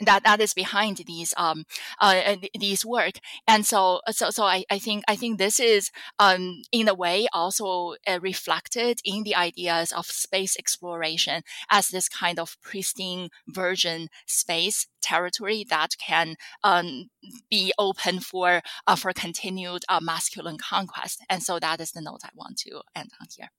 [0.00, 1.64] that that is behind these um
[2.00, 3.14] uh, these work
[3.46, 7.26] and so so so I, I think I think this is um in a way
[7.32, 14.08] also uh, reflected in the ideas of space exploration as this kind of pristine virgin
[14.26, 17.10] space territory that can um,
[17.50, 22.20] be open for uh, for continued uh, masculine conquest and so that is the note
[22.24, 23.50] I want to end on here.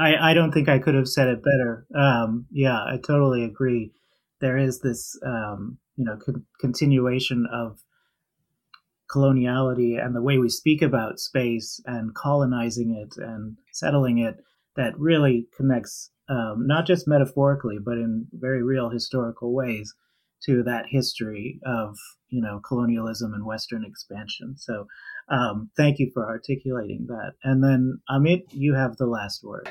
[0.00, 1.86] I, I don't think I could have said it better.
[1.94, 3.92] Um, yeah, I totally agree.
[4.40, 7.78] There is this, um, you know, con- continuation of
[9.14, 14.36] coloniality and the way we speak about space and colonizing it and settling it
[14.76, 19.92] that really connects um, not just metaphorically but in very real historical ways
[20.44, 21.96] to that history of
[22.28, 24.54] you know colonialism and Western expansion.
[24.56, 24.86] So
[25.28, 27.32] um, thank you for articulating that.
[27.44, 29.68] And then Amit, you have the last word.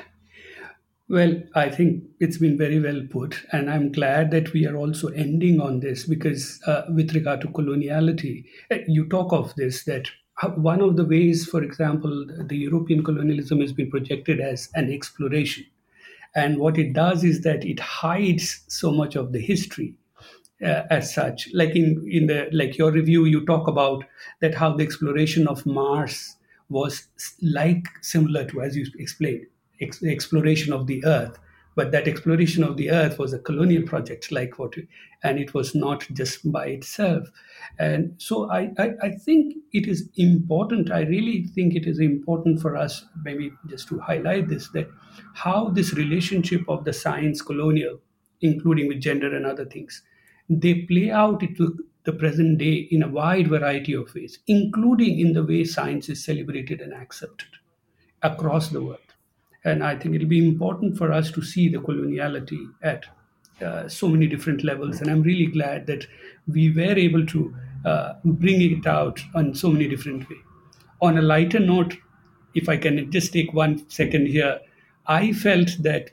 [1.10, 5.08] Well, I think it's been very well put, and I'm glad that we are also
[5.08, 10.08] ending on this because, uh, with regard to coloniality, uh, you talk of this that
[10.56, 15.66] one of the ways, for example, the European colonialism has been projected as an exploration.
[16.34, 19.96] And what it does is that it hides so much of the history
[20.64, 21.48] uh, as such.
[21.52, 24.04] Like in, in the like your review, you talk about
[24.40, 26.36] that how the exploration of Mars
[26.70, 27.08] was
[27.42, 29.46] like similar to, as you explained,
[29.80, 31.38] ex- exploration of the earth.
[31.76, 34.74] But that exploration of the earth was a colonial project like what
[35.22, 37.28] and it was not just by itself.
[37.78, 42.60] And so I, I, I think it is important i really think it is important
[42.60, 44.88] for us maybe just to highlight this that
[45.34, 48.00] how this relationship of the science colonial
[48.40, 50.02] including with gender and other things
[50.48, 55.32] they play out into the present day in a wide variety of ways including in
[55.32, 57.48] the way science is celebrated and accepted
[58.22, 59.09] across the world
[59.64, 63.04] and I think it'll be important for us to see the coloniality at
[63.62, 65.00] uh, so many different levels.
[65.00, 66.06] And I'm really glad that
[66.46, 67.54] we were able to
[67.84, 70.38] uh, bring it out on so many different ways.
[71.02, 71.96] On a lighter note,
[72.54, 74.60] if I can just take one second here,
[75.06, 76.10] I felt that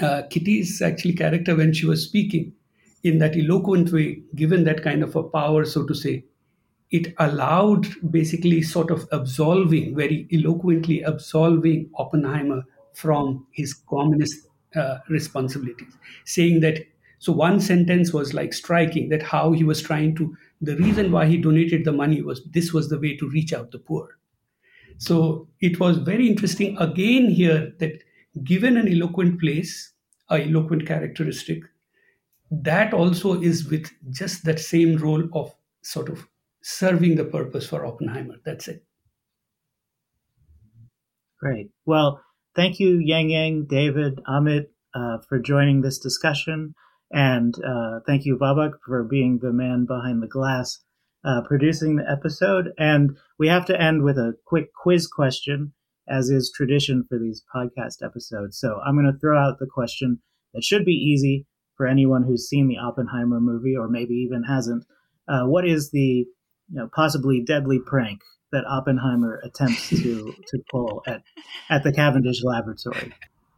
[0.00, 2.52] uh, Kitty's actually character when she was speaking
[3.02, 6.24] in that eloquent way, given that kind of a power, so to say,
[6.90, 12.64] it allowed basically sort of absolving, very eloquently absolving Oppenheimer
[12.94, 15.92] from his communist uh, responsibilities,
[16.24, 16.80] saying that.
[17.18, 20.34] So one sentence was like striking that how he was trying to.
[20.62, 23.70] The reason why he donated the money was this was the way to reach out
[23.70, 24.08] the poor.
[24.98, 28.02] So it was very interesting again here that
[28.44, 29.92] given an eloquent place,
[30.30, 31.62] a eloquent characteristic,
[32.50, 36.26] that also is with just that same role of sort of
[36.62, 38.36] serving the purpose for Oppenheimer.
[38.44, 38.84] That's it.
[41.40, 41.70] Great.
[41.86, 42.22] Well,
[42.54, 46.74] thank you, Yang Yang, David, Amit, uh, for joining this discussion.
[47.10, 50.80] And uh, thank you, Babak, for being the man behind the glass
[51.24, 52.72] uh, producing the episode.
[52.78, 55.72] And we have to end with a quick quiz question,
[56.08, 58.58] as is tradition for these podcast episodes.
[58.58, 60.20] So I'm going to throw out the question
[60.54, 61.46] that should be easy
[61.76, 64.84] for anyone who's seen the Oppenheimer movie or maybe even hasn't.
[65.28, 66.26] Uh, what is the
[66.70, 68.20] you know, possibly deadly prank
[68.52, 71.22] that Oppenheimer attempts to to pull at
[71.68, 73.12] at the Cavendish Laboratory.